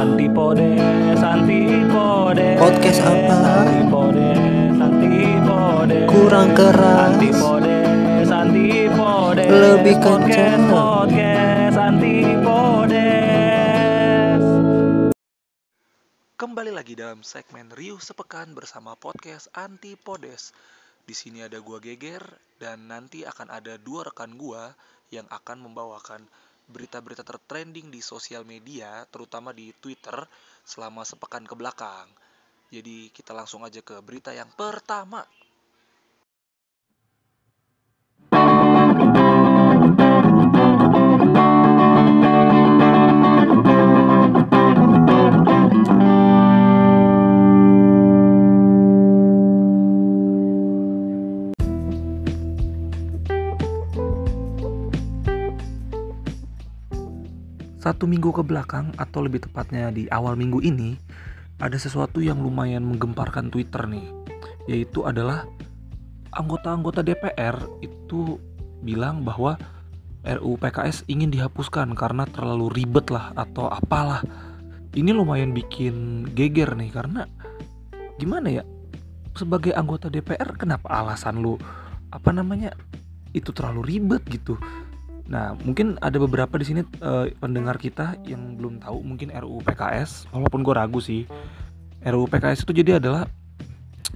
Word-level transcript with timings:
Antipodes, 0.00 1.20
antipodes. 1.20 2.56
Podcast 2.56 3.04
apa? 3.04 3.36
Antipodes, 3.68 4.80
antipodes. 4.80 6.08
Kurang 6.08 6.56
keras. 6.56 7.20
Antipodes, 7.20 8.32
antipodes. 8.32 9.44
Lebih 9.52 10.00
Podcast, 10.00 10.24
kencang. 10.24 10.72
Podcast, 10.72 11.76
antipodes. 11.76 12.32
Kembali 16.40 16.72
lagi 16.72 16.96
dalam 16.96 17.20
segmen 17.20 17.68
Riuh 17.68 18.00
Sepekan 18.00 18.56
bersama 18.56 18.96
podcast 18.96 19.52
Antipodes. 19.52 20.56
Di 21.04 21.12
sini 21.12 21.44
ada 21.44 21.60
gua 21.60 21.76
Geger 21.76 22.24
dan 22.56 22.88
nanti 22.88 23.28
akan 23.28 23.52
ada 23.52 23.76
dua 23.76 24.08
rekan 24.08 24.32
gua 24.40 24.72
yang 25.12 25.28
akan 25.28 25.60
membawakan 25.60 26.24
berita-berita 26.70 27.26
tertrending 27.26 27.90
di 27.90 28.00
sosial 28.00 28.46
media, 28.46 29.02
terutama 29.10 29.50
di 29.50 29.74
Twitter 29.76 30.24
selama 30.62 31.02
sepekan 31.02 31.44
ke 31.44 31.58
belakang. 31.58 32.06
Jadi 32.70 33.10
kita 33.10 33.34
langsung 33.34 33.66
aja 33.66 33.82
ke 33.82 33.98
berita 34.00 34.30
yang 34.30 34.48
pertama. 34.54 35.26
Satu 57.90 58.06
minggu 58.06 58.30
ke 58.30 58.46
belakang 58.46 58.94
atau 58.94 59.18
lebih 59.18 59.50
tepatnya 59.50 59.90
di 59.90 60.06
awal 60.14 60.38
minggu 60.38 60.62
ini 60.62 60.94
ada 61.58 61.74
sesuatu 61.74 62.22
yang 62.22 62.38
lumayan 62.38 62.86
menggemparkan 62.86 63.50
Twitter 63.50 63.82
nih, 63.90 64.06
yaitu 64.70 65.02
adalah 65.02 65.42
anggota-anggota 66.30 67.02
DPR 67.02 67.58
itu 67.82 68.38
bilang 68.86 69.26
bahwa 69.26 69.58
RUU 70.22 70.54
PKS 70.62 71.10
ingin 71.10 71.34
dihapuskan 71.34 71.98
karena 71.98 72.30
terlalu 72.30 72.70
ribet 72.70 73.10
lah 73.10 73.34
atau 73.34 73.66
apalah. 73.66 74.22
Ini 74.94 75.10
lumayan 75.10 75.50
bikin 75.50 76.30
geger 76.30 76.78
nih 76.78 76.94
karena 76.94 77.26
gimana 78.22 78.54
ya? 78.54 78.62
Sebagai 79.34 79.74
anggota 79.74 80.06
DPR 80.06 80.54
kenapa 80.54 80.94
alasan 80.94 81.42
lu 81.42 81.58
apa 82.14 82.30
namanya 82.30 82.70
itu 83.34 83.50
terlalu 83.50 83.82
ribet 83.82 84.22
gitu? 84.30 84.54
Nah, 85.30 85.54
mungkin 85.62 85.94
ada 86.02 86.18
beberapa 86.18 86.58
di 86.58 86.66
sini 86.66 86.82
eh, 86.82 87.30
pendengar 87.38 87.78
kita 87.78 88.18
yang 88.26 88.58
belum 88.58 88.82
tahu 88.82 88.98
mungkin 89.06 89.30
RUU 89.30 89.62
PKS, 89.62 90.26
walaupun 90.34 90.66
gue 90.66 90.74
ragu 90.74 90.98
sih. 90.98 91.24
RUU 92.02 92.26
PKS 92.26 92.66
itu 92.66 92.74
jadi 92.74 92.98
adalah 92.98 93.30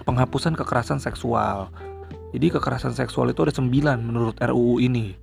penghapusan 0.03 0.59
kekerasan 0.59 0.99
seksual. 0.99 1.71
Jadi 2.35 2.51
kekerasan 2.51 2.99
seksual 2.99 3.31
itu 3.31 3.47
ada 3.47 3.55
9 3.55 3.71
menurut 4.03 4.35
RUU 4.43 4.83
ini. 4.83 5.15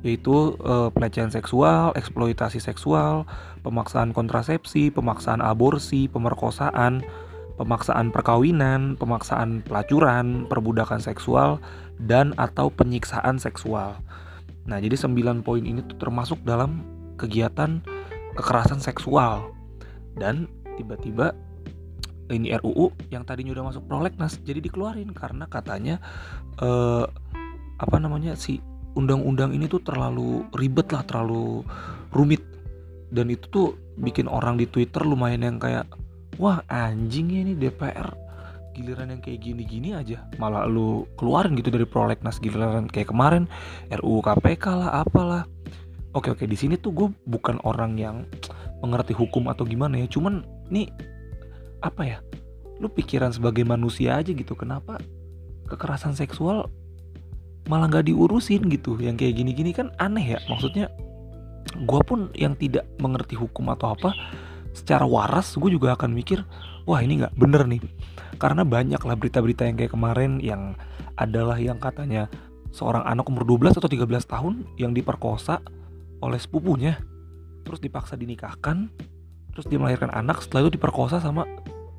Yaitu 0.00 0.56
eh, 0.56 0.88
pelecehan 0.88 1.28
seksual, 1.28 1.92
eksploitasi 1.92 2.56
seksual, 2.56 3.28
pemaksaan 3.60 4.16
kontrasepsi, 4.16 4.88
pemaksaan 4.88 5.44
aborsi, 5.44 6.08
pemerkosaan, 6.08 7.04
pemaksaan 7.60 8.08
perkawinan, 8.08 8.96
pemaksaan 8.96 9.60
pelacuran, 9.68 10.48
perbudakan 10.48 11.04
seksual, 11.04 11.60
dan 12.00 12.32
atau 12.40 12.72
penyiksaan 12.72 13.36
seksual. 13.36 14.00
Nah, 14.66 14.82
jadi 14.82 14.98
9 14.98 15.46
poin 15.46 15.62
ini 15.62 15.80
tuh 15.86 15.98
termasuk 15.98 16.42
dalam 16.42 16.82
kegiatan 17.16 17.80
kekerasan 18.34 18.82
seksual. 18.82 19.54
Dan 20.18 20.50
tiba-tiba 20.76 21.32
ini 22.34 22.50
RUU 22.58 22.90
yang 23.14 23.22
tadinya 23.22 23.54
udah 23.54 23.70
masuk 23.70 23.86
prolegnas 23.86 24.42
jadi 24.42 24.58
dikeluarin 24.58 25.14
karena 25.14 25.46
katanya 25.46 26.02
eh 26.58 27.06
apa 27.78 27.96
namanya 28.02 28.34
si 28.34 28.58
undang-undang 28.98 29.54
ini 29.54 29.70
tuh 29.70 29.84
terlalu 29.84 30.42
ribet 30.56 30.90
lah, 30.90 31.06
terlalu 31.06 31.62
rumit. 32.10 32.42
Dan 33.06 33.30
itu 33.30 33.46
tuh 33.46 33.68
bikin 34.02 34.26
orang 34.26 34.58
di 34.58 34.66
Twitter 34.66 35.06
lumayan 35.06 35.46
yang 35.46 35.56
kayak 35.62 35.86
wah 36.42 36.60
anjing 36.66 37.30
ya 37.30 37.40
ini 37.46 37.54
DPR 37.54 38.25
giliran 38.76 39.08
yang 39.08 39.24
kayak 39.24 39.40
gini-gini 39.40 39.96
aja. 39.96 40.28
Malah 40.36 40.68
lu 40.68 41.08
keluarin 41.16 41.56
gitu 41.56 41.72
dari 41.72 41.88
prolegnas 41.88 42.36
giliran 42.36 42.84
kayak 42.92 43.08
kemarin. 43.08 43.48
RUU 43.88 44.20
KPK 44.20 44.64
lah 44.76 45.00
apalah. 45.00 45.48
Oke 46.12 46.28
oke 46.32 46.44
di 46.44 46.56
sini 46.56 46.76
tuh 46.76 46.92
gue 46.92 47.08
bukan 47.24 47.56
orang 47.64 47.96
yang 47.96 48.28
mengerti 48.84 49.16
hukum 49.16 49.48
atau 49.48 49.64
gimana 49.64 49.96
ya. 49.96 50.06
Cuman 50.12 50.44
nih 50.68 50.92
apa 51.80 52.02
ya? 52.04 52.18
Lu 52.76 52.92
pikiran 52.92 53.32
sebagai 53.32 53.64
manusia 53.64 54.20
aja 54.20 54.36
gitu. 54.36 54.52
Kenapa 54.52 55.00
kekerasan 55.72 56.12
seksual 56.12 56.68
malah 57.72 57.88
nggak 57.88 58.12
diurusin 58.12 58.68
gitu? 58.68 59.00
Yang 59.00 59.24
kayak 59.24 59.34
gini-gini 59.40 59.72
kan 59.72 59.88
aneh 59.96 60.36
ya. 60.36 60.38
Maksudnya 60.52 60.92
gue 61.76 62.00
pun 62.04 62.28
yang 62.36 62.56
tidak 62.56 62.84
mengerti 63.00 63.36
hukum 63.36 63.68
atau 63.72 63.96
apa 63.96 64.12
secara 64.76 65.08
waras 65.08 65.56
gue 65.56 65.72
juga 65.72 65.96
akan 65.96 66.12
mikir 66.12 66.44
wah 66.84 67.00
ini 67.00 67.24
nggak 67.24 67.32
bener 67.32 67.64
nih. 67.64 67.80
Karena 68.36 68.68
banyak 68.68 69.00
lah 69.00 69.16
berita-berita 69.16 69.64
yang 69.64 69.76
kayak 69.80 69.92
kemarin 69.96 70.36
yang 70.44 70.76
adalah 71.16 71.56
yang 71.56 71.80
katanya 71.80 72.28
seorang 72.68 73.00
anak 73.08 73.24
umur 73.32 73.48
12 73.48 73.80
atau 73.80 73.88
13 73.88 74.04
tahun 74.28 74.54
yang 74.76 74.92
diperkosa 74.92 75.64
oleh 76.20 76.36
sepupunya 76.36 77.00
terus 77.64 77.80
dipaksa 77.80 78.14
dinikahkan 78.20 78.92
terus 79.56 79.66
dia 79.66 79.80
melahirkan 79.80 80.12
anak 80.12 80.44
setelah 80.44 80.68
itu 80.68 80.76
diperkosa 80.76 81.18
sama 81.18 81.48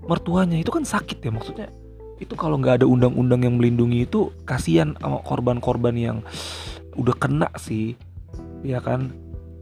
mertuanya. 0.06 0.62
Itu 0.62 0.70
kan 0.70 0.86
sakit 0.86 1.18
ya 1.18 1.34
maksudnya. 1.34 1.74
Itu 2.22 2.38
kalau 2.38 2.62
nggak 2.62 2.82
ada 2.82 2.86
undang-undang 2.86 3.46
yang 3.46 3.58
melindungi 3.58 4.06
itu 4.06 4.30
kasihan 4.46 4.94
sama 5.02 5.26
korban-korban 5.26 5.98
yang 5.98 6.18
udah 6.98 7.14
kena 7.18 7.50
sih 7.62 7.94
ya 8.66 8.82
kan 8.82 9.14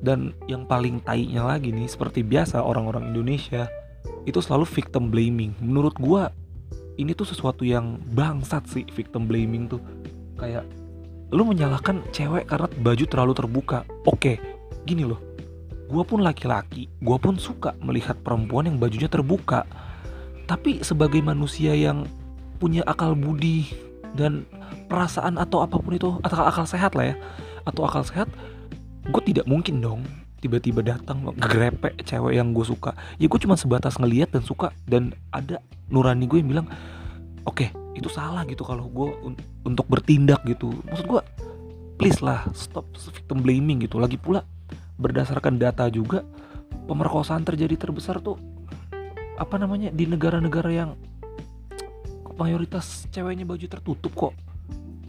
dan 0.04 0.36
yang 0.50 0.68
paling 0.68 1.00
tainya 1.04 1.46
lagi 1.46 1.72
nih 1.72 1.88
seperti 1.88 2.26
biasa 2.26 2.60
orang-orang 2.60 3.14
Indonesia 3.14 3.70
itu 4.26 4.40
selalu 4.42 4.66
victim 4.68 5.14
blaming. 5.14 5.54
Menurut 5.62 5.96
gua 5.98 6.34
ini 6.96 7.12
tuh 7.12 7.28
sesuatu 7.28 7.68
yang 7.68 8.00
bangsat 8.16 8.66
sih 8.72 8.84
victim 8.92 9.30
blaming 9.30 9.70
tuh. 9.70 9.82
Kayak 10.36 10.68
lu 11.34 11.48
menyalahkan 11.48 12.06
cewek 12.12 12.48
karena 12.50 12.68
baju 12.82 13.06
terlalu 13.08 13.34
terbuka. 13.34 13.80
Oke 14.06 14.42
gini 14.84 15.06
loh. 15.06 15.22
Gua 15.86 16.02
pun 16.02 16.26
laki-laki 16.26 16.90
gua 17.02 17.22
pun 17.22 17.38
suka 17.38 17.78
melihat 17.82 18.18
perempuan 18.20 18.66
yang 18.70 18.78
bajunya 18.82 19.10
terbuka. 19.10 19.66
Tapi 20.46 20.86
sebagai 20.86 21.22
manusia 21.26 21.74
yang 21.74 22.06
punya 22.62 22.86
akal 22.86 23.18
budi 23.18 23.74
dan 24.16 24.48
perasaan 24.88 25.36
atau 25.36 25.66
apa 25.66 25.76
pun 25.82 25.94
itu 25.98 26.10
atau 26.24 26.46
akal 26.46 26.64
sehat 26.64 26.96
lah 26.96 27.14
ya 27.14 27.16
atau 27.68 27.84
akal 27.84 28.06
sehat 28.06 28.30
gue 29.06 29.22
tidak 29.34 29.46
mungkin 29.46 29.82
dong 29.82 30.02
tiba-tiba 30.42 30.86
datang 30.86 31.26
grepe 31.34 31.98
cewek 32.06 32.38
yang 32.38 32.54
gue 32.54 32.66
suka. 32.66 32.94
Ya 33.18 33.26
gue 33.26 33.40
cuma 33.42 33.58
sebatas 33.58 33.98
ngeliat 33.98 34.30
dan 34.30 34.46
suka 34.46 34.70
dan 34.86 35.14
ada 35.34 35.58
nurani 35.90 36.30
gue 36.30 36.38
yang 36.42 36.50
bilang 36.50 36.68
oke 37.50 37.74
itu 37.98 38.10
salah 38.12 38.46
gitu 38.46 38.62
kalau 38.62 38.86
gue 38.86 39.10
un- 39.26 39.40
untuk 39.66 39.90
bertindak 39.90 40.46
gitu. 40.46 40.70
Maksud 40.86 41.06
gue 41.10 41.22
please 41.98 42.22
lah 42.22 42.46
stop 42.54 42.86
victim 42.94 43.42
blaming 43.42 43.82
gitu. 43.86 43.98
Lagi 43.98 44.22
pula 44.22 44.46
berdasarkan 45.02 45.58
data 45.58 45.90
juga 45.90 46.22
pemerkosaan 46.86 47.42
terjadi 47.42 47.90
terbesar 47.90 48.22
tuh 48.22 48.38
apa 49.36 49.56
namanya 49.58 49.92
di 49.92 50.06
negara-negara 50.08 50.70
yang 50.72 50.94
mayoritas 52.38 53.08
ceweknya 53.10 53.48
baju 53.48 53.66
tertutup 53.66 54.14
kok. 54.14 54.34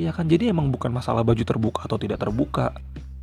Ya 0.00 0.16
kan? 0.16 0.28
Jadi 0.28 0.48
emang 0.48 0.72
bukan 0.72 0.92
masalah 0.92 1.24
baju 1.26 1.44
terbuka 1.44 1.84
atau 1.84 2.00
tidak 2.00 2.20
terbuka 2.24 2.72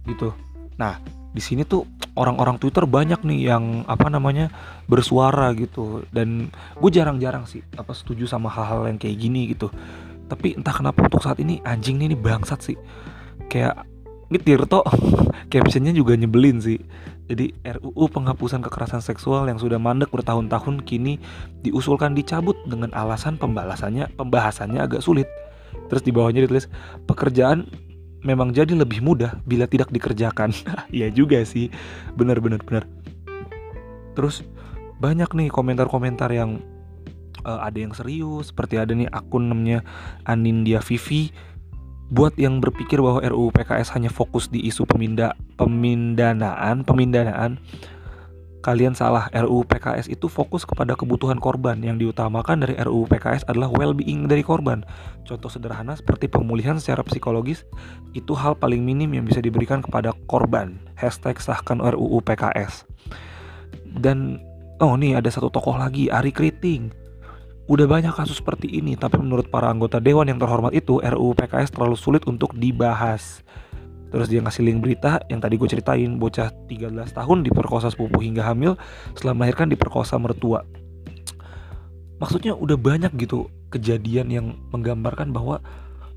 gitu 0.03 0.35
nah 0.77 0.97
di 1.33 1.41
sini 1.41 1.65
tuh 1.65 1.89
orang-orang 2.13 2.61
Twitter 2.61 2.85
banyak 2.85 3.25
nih 3.25 3.49
yang 3.49 3.81
apa 3.89 4.05
namanya 4.07 4.53
bersuara 4.85 5.49
gitu. 5.57 6.05
Dan 6.13 6.53
gue 6.77 6.89
jarang-jarang 6.93 7.49
sih 7.49 7.65
apa 7.73 7.91
setuju 7.97 8.29
sama 8.29 8.53
hal-hal 8.53 8.85
yang 8.85 9.01
kayak 9.01 9.17
gini 9.17 9.49
gitu. 9.49 9.73
Tapi 10.29 10.53
entah 10.53 10.73
kenapa 10.73 11.09
untuk 11.09 11.25
saat 11.25 11.41
ini 11.41 11.59
anjing 11.65 12.05
ini 12.05 12.13
bangsat 12.13 12.61
sih. 12.61 12.77
Kayak 13.49 13.81
ini 14.29 14.37
Tirto 14.39 14.85
captionnya 15.51 15.91
juga 15.91 16.13
nyebelin 16.13 16.61
sih. 16.61 16.77
Jadi 17.23 17.49
RUU 17.65 18.13
penghapusan 18.13 18.61
kekerasan 18.61 19.01
seksual 19.01 19.49
yang 19.49 19.57
sudah 19.57 19.81
mandek 19.81 20.13
bertahun-tahun 20.13 20.85
kini 20.85 21.17
diusulkan 21.65 22.13
dicabut 22.13 22.59
dengan 22.69 22.93
alasan 22.93 23.41
pembalasannya 23.41 24.13
pembahasannya 24.13 24.85
agak 24.85 25.01
sulit. 25.01 25.25
Terus 25.89 26.05
di 26.05 26.13
bawahnya 26.13 26.45
ditulis 26.45 26.69
pekerjaan 27.09 27.65
memang 28.23 28.55
jadi 28.55 28.73
lebih 28.73 29.03
mudah 29.03 29.37
bila 29.43 29.67
tidak 29.69 29.91
dikerjakan. 29.91 30.55
Iya 30.95 31.11
juga 31.11 31.43
sih, 31.43 31.69
bener 32.15 32.39
bener 32.39 32.63
bener. 32.63 32.87
Terus 34.17 34.41
banyak 34.97 35.29
nih 35.35 35.49
komentar-komentar 35.51 36.31
yang 36.31 36.63
eh, 37.43 37.59
ada 37.59 37.77
yang 37.77 37.93
serius, 37.93 38.49
seperti 38.49 38.79
ada 38.79 38.95
nih 38.95 39.11
akun 39.11 39.51
namanya 39.51 39.83
Anindya 40.23 40.79
Vivi. 40.81 41.35
Buat 42.13 42.37
yang 42.37 42.61
berpikir 42.61 43.01
bahwa 43.01 43.25
RUU 43.25 43.49
PKS 43.49 43.89
hanya 43.97 44.13
fokus 44.13 44.45
di 44.45 44.61
isu 44.69 44.85
peminda 44.85 45.33
pemindanaan, 45.57 46.85
pemindanaan, 46.85 47.57
Kalian 48.63 48.95
salah, 48.95 49.27
RUU 49.35 49.67
PKS 49.67 50.07
itu 50.07 50.31
fokus 50.31 50.63
kepada 50.63 50.95
kebutuhan 50.95 51.35
korban. 51.35 51.83
Yang 51.83 52.07
diutamakan 52.07 52.63
dari 52.63 52.79
RUU 52.79 53.11
PKS 53.11 53.43
adalah 53.51 53.67
well-being 53.67 54.31
dari 54.31 54.39
korban. 54.39 54.87
Contoh 55.27 55.51
sederhana 55.51 55.99
seperti 55.99 56.31
pemulihan 56.31 56.79
secara 56.79 57.03
psikologis 57.03 57.67
Itu 58.15 58.31
hal 58.39 58.55
paling 58.55 58.79
minim 58.79 59.11
yang 59.11 59.27
bisa 59.27 59.43
diberikan 59.43 59.83
kepada 59.83 60.15
korban. 60.31 60.79
Hashtag 60.95 61.43
sahkan 61.43 61.83
RUU 61.83 62.23
PKS 62.23 62.87
Dan, 63.83 64.39
oh 64.79 64.95
nih 64.95 65.19
ada 65.19 65.27
satu 65.27 65.51
tokoh 65.51 65.75
lagi, 65.75 66.07
Ari 66.07 66.31
Kriting. 66.31 66.95
Udah 67.67 67.83
banyak 67.83 68.15
kasus 68.15 68.39
seperti 68.39 68.71
ini, 68.79 68.95
tapi 68.95 69.19
menurut 69.19 69.51
para 69.51 69.67
anggota 69.67 69.99
dewan 69.99 70.31
yang 70.31 70.39
terhormat 70.39 70.71
itu 70.71 71.03
RUU 71.03 71.35
PKS 71.35 71.75
terlalu 71.75 71.99
sulit 71.99 72.23
untuk 72.31 72.55
dibahas 72.55 73.43
Terus 74.13 74.29
dia 74.29 74.45
ngasih 74.45 74.61
link 74.61 74.77
berita 74.85 75.25
yang 75.25 75.41
tadi 75.41 75.57
gue 75.57 75.65
ceritain 75.65 76.21
Bocah 76.21 76.53
13 76.69 76.93
tahun 77.17 77.37
diperkosa 77.49 77.89
sepupu 77.89 78.21
hingga 78.21 78.45
hamil 78.45 78.77
Setelah 79.17 79.33
melahirkan 79.33 79.73
diperkosa 79.73 80.21
mertua. 80.21 80.61
Maksudnya 82.21 82.53
udah 82.53 82.77
banyak 82.77 83.09
gitu 83.17 83.49
kejadian 83.73 84.29
yang 84.29 84.47
menggambarkan 84.69 85.33
bahwa 85.33 85.65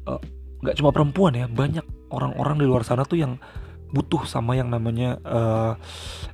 uh, 0.05 0.21
Gak 0.61 0.77
cuma 0.77 0.93
perempuan 0.93 1.41
ya 1.41 1.49
Banyak 1.49 2.13
orang-orang 2.13 2.61
di 2.61 2.69
luar 2.69 2.85
sana 2.85 3.09
tuh 3.09 3.17
yang 3.17 3.41
butuh 3.87 4.29
sama 4.29 4.59
yang 4.59 4.69
namanya 4.69 5.17
uh, 5.25 5.73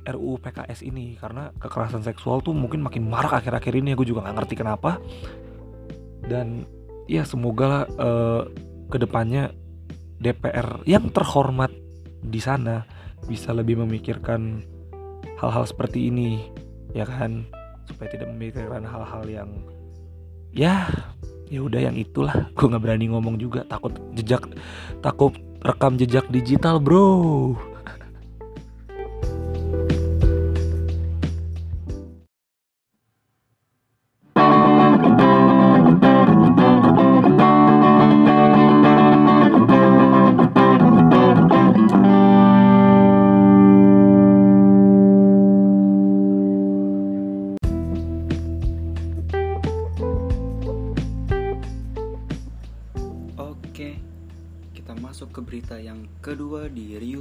RUU 0.03 0.43
PKS 0.43 0.83
ini. 0.83 1.15
Karena 1.15 1.47
kekerasan 1.63 2.03
seksual 2.03 2.43
tuh 2.43 2.51
mungkin 2.51 2.83
makin 2.83 3.07
marak 3.07 3.39
akhir-akhir 3.39 3.79
ini 3.79 3.95
Gue 3.95 4.03
juga 4.03 4.27
gak 4.27 4.35
ngerti 4.35 4.59
kenapa. 4.59 4.99
Dan 6.27 6.67
ya 7.07 7.23
semoga 7.23 7.63
lah 7.63 7.83
uh, 7.95 8.43
ke 8.91 8.99
depannya 8.99 9.62
DPR 10.23 10.87
yang 10.87 11.11
terhormat 11.11 11.69
di 12.23 12.39
sana 12.39 12.87
bisa 13.27 13.51
lebih 13.51 13.83
memikirkan 13.83 14.63
hal-hal 15.43 15.67
seperti 15.67 16.07
ini 16.07 16.47
ya 16.95 17.03
kan? 17.03 17.43
Supaya 17.83 18.07
tidak 18.15 18.31
memikirkan 18.31 18.87
hal-hal 18.87 19.27
yang 19.27 19.49
ya 20.55 20.87
ya 21.51 21.59
udah 21.59 21.91
yang 21.91 21.99
itulah. 21.99 22.47
Gue 22.55 22.71
nggak 22.71 22.83
berani 22.83 23.11
ngomong 23.11 23.35
juga 23.35 23.67
takut 23.67 23.91
jejak 24.15 24.47
takut 25.03 25.35
rekam 25.59 25.99
jejak 25.99 26.23
digital 26.31 26.79
bro 26.79 27.72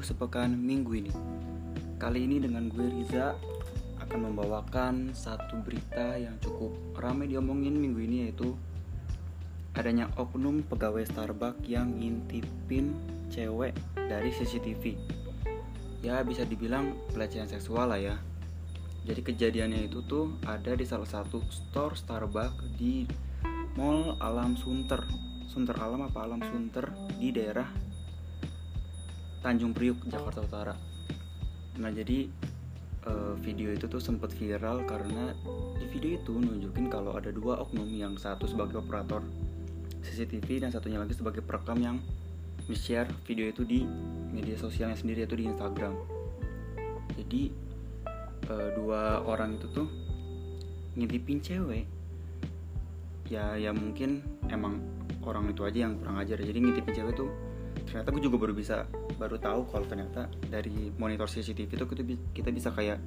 Riu 0.03 0.11
Sepekan 0.19 0.51
minggu 0.59 0.99
ini. 0.99 1.15
Kali 1.95 2.27
ini 2.27 2.43
dengan 2.43 2.67
gue 2.67 2.91
Riza 2.91 3.39
akan 4.03 4.35
membawakan 4.35 5.15
satu 5.15 5.63
berita 5.63 6.19
yang 6.19 6.35
cukup 6.43 6.75
ramai 6.99 7.31
diomongin 7.31 7.79
minggu 7.79 8.03
ini 8.03 8.17
yaitu 8.27 8.59
adanya 9.79 10.11
oknum 10.19 10.67
pegawai 10.67 11.07
Starbucks 11.07 11.63
yang 11.71 12.03
ngintipin 12.03 12.99
cewek 13.31 13.79
dari 13.95 14.35
CCTV. 14.35 14.99
Ya 16.03 16.19
bisa 16.27 16.43
dibilang 16.51 16.99
pelecehan 17.15 17.47
seksual 17.47 17.95
lah 17.95 18.03
ya. 18.03 18.19
Jadi 19.07 19.23
kejadiannya 19.23 19.87
itu 19.87 20.03
tuh 20.03 20.35
ada 20.51 20.75
di 20.75 20.83
salah 20.83 21.07
satu 21.07 21.47
store 21.47 21.95
Starbucks 21.95 22.75
di 22.75 23.07
Mall 23.79 24.19
Alam 24.19 24.59
Sunter 24.59 25.07
Sunter 25.47 25.79
Alam 25.79 26.11
apa 26.11 26.27
Alam 26.27 26.43
Sunter 26.43 26.91
di 27.23 27.31
daerah 27.31 27.92
Tanjung 29.43 29.75
Priuk 29.75 29.99
Jakarta 30.07 30.41
Utara. 30.41 30.75
Nah 31.83 31.91
jadi 31.91 32.31
eh, 33.05 33.35
video 33.43 33.75
itu 33.75 33.91
tuh 33.91 33.99
sempat 33.99 34.31
viral 34.39 34.87
karena 34.87 35.35
di 35.83 35.87
video 35.91 36.23
itu 36.23 36.33
nunjukin 36.39 36.87
kalau 36.87 37.19
ada 37.19 37.35
dua 37.35 37.59
oknum 37.59 37.91
yang 37.91 38.15
satu 38.15 38.47
sebagai 38.47 38.79
operator 38.79 39.21
CCTV 40.07 40.63
dan 40.63 40.71
satunya 40.71 41.03
lagi 41.03 41.19
sebagai 41.19 41.43
perekam 41.43 41.83
yang 41.83 41.99
share 42.71 43.11
video 43.27 43.51
itu 43.51 43.67
di 43.67 43.83
media 44.31 44.55
sosialnya 44.55 44.95
sendiri 44.95 45.27
yaitu 45.27 45.35
di 45.35 45.51
Instagram. 45.51 45.99
Jadi 47.19 47.51
eh, 48.47 48.71
dua 48.79 49.27
orang 49.27 49.59
itu 49.59 49.67
tuh 49.75 49.91
ngintipin 50.95 51.43
cewek 51.43 51.85
ya 53.33 53.57
ya 53.57 53.73
mungkin 53.73 54.21
emang 54.53 54.85
orang 55.25 55.49
itu 55.49 55.65
aja 55.65 55.89
yang 55.89 55.97
kurang 55.97 56.21
ajar 56.21 56.37
jadi 56.37 56.59
ngintipin 56.59 56.93
cewek 56.93 57.15
tuh 57.17 57.33
ternyata 57.89 58.13
gue 58.13 58.23
juga 58.23 58.37
baru 58.37 58.53
bisa 58.53 58.85
baru 59.17 59.37
tahu 59.41 59.69
kalau 59.71 59.87
ternyata 59.87 60.29
dari 60.49 60.93
monitor 60.97 61.29
CCTV 61.29 61.71
itu 61.71 61.87
kita, 61.87 62.03
kita 62.33 62.51
bisa 62.53 62.69
kayak 62.73 62.99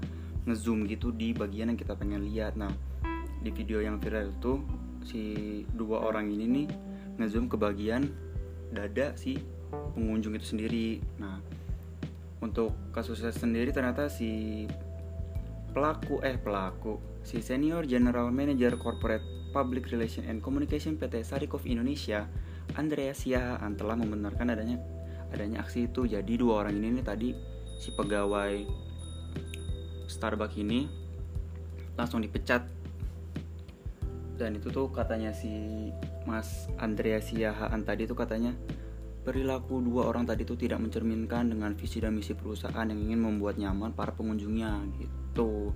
ngezoom 0.46 0.86
gitu 0.86 1.10
di 1.10 1.34
bagian 1.34 1.74
yang 1.74 1.80
kita 1.80 1.98
pengen 1.98 2.26
lihat. 2.26 2.58
Nah 2.58 2.72
di 3.42 3.50
video 3.54 3.82
yang 3.82 4.02
viral 4.02 4.34
itu 4.34 4.62
si 5.06 5.22
dua 5.74 6.02
orang 6.02 6.30
ini 6.34 6.46
nih 6.46 6.68
ngezoom 7.22 7.46
ke 7.46 7.58
bagian 7.58 8.10
dada 8.74 9.14
si 9.18 9.38
pengunjung 9.94 10.38
itu 10.38 10.46
sendiri. 10.56 11.02
Nah 11.22 11.42
untuk 12.42 12.74
kasusnya 12.94 13.34
sendiri 13.34 13.74
ternyata 13.74 14.10
si 14.10 14.66
pelaku 15.74 16.24
eh 16.24 16.38
pelaku 16.40 17.02
si 17.26 17.42
senior 17.42 17.84
general 17.90 18.30
manager 18.30 18.78
corporate 18.78 19.36
Public 19.56 19.88
Relation 19.88 20.28
and 20.28 20.44
Communication 20.44 21.00
PT 21.00 21.24
Sarikov 21.24 21.64
Indonesia, 21.64 22.28
Andrea 22.76 23.16
Siahaan 23.16 23.80
telah 23.80 23.96
membenarkan 23.96 24.52
adanya 24.52 24.76
adanya 25.36 25.62
aksi 25.62 25.92
itu. 25.92 26.08
Jadi 26.08 26.40
dua 26.40 26.64
orang 26.64 26.80
ini 26.80 27.00
nih 27.00 27.06
tadi 27.06 27.30
si 27.78 27.92
pegawai 27.92 28.64
Starbucks 30.08 30.56
ini 30.58 30.88
langsung 32.00 32.24
dipecat. 32.24 32.64
Dan 34.36 34.60
itu 34.60 34.68
tuh 34.68 34.92
katanya 34.92 35.32
si 35.32 35.48
Mas 36.28 36.68
Andrea 36.76 37.24
Siahaan 37.24 37.88
tadi 37.88 38.04
tuh 38.04 38.20
katanya 38.20 38.52
perilaku 39.24 39.82
dua 39.82 40.12
orang 40.12 40.28
tadi 40.28 40.46
itu 40.46 40.54
tidak 40.54 40.84
mencerminkan 40.84 41.50
dengan 41.50 41.74
visi 41.74 41.98
dan 41.98 42.14
misi 42.14 42.38
perusahaan 42.38 42.86
yang 42.86 43.00
ingin 43.00 43.20
membuat 43.26 43.58
nyaman 43.58 43.96
para 43.96 44.12
pengunjungnya 44.12 44.86
gitu. 45.00 45.72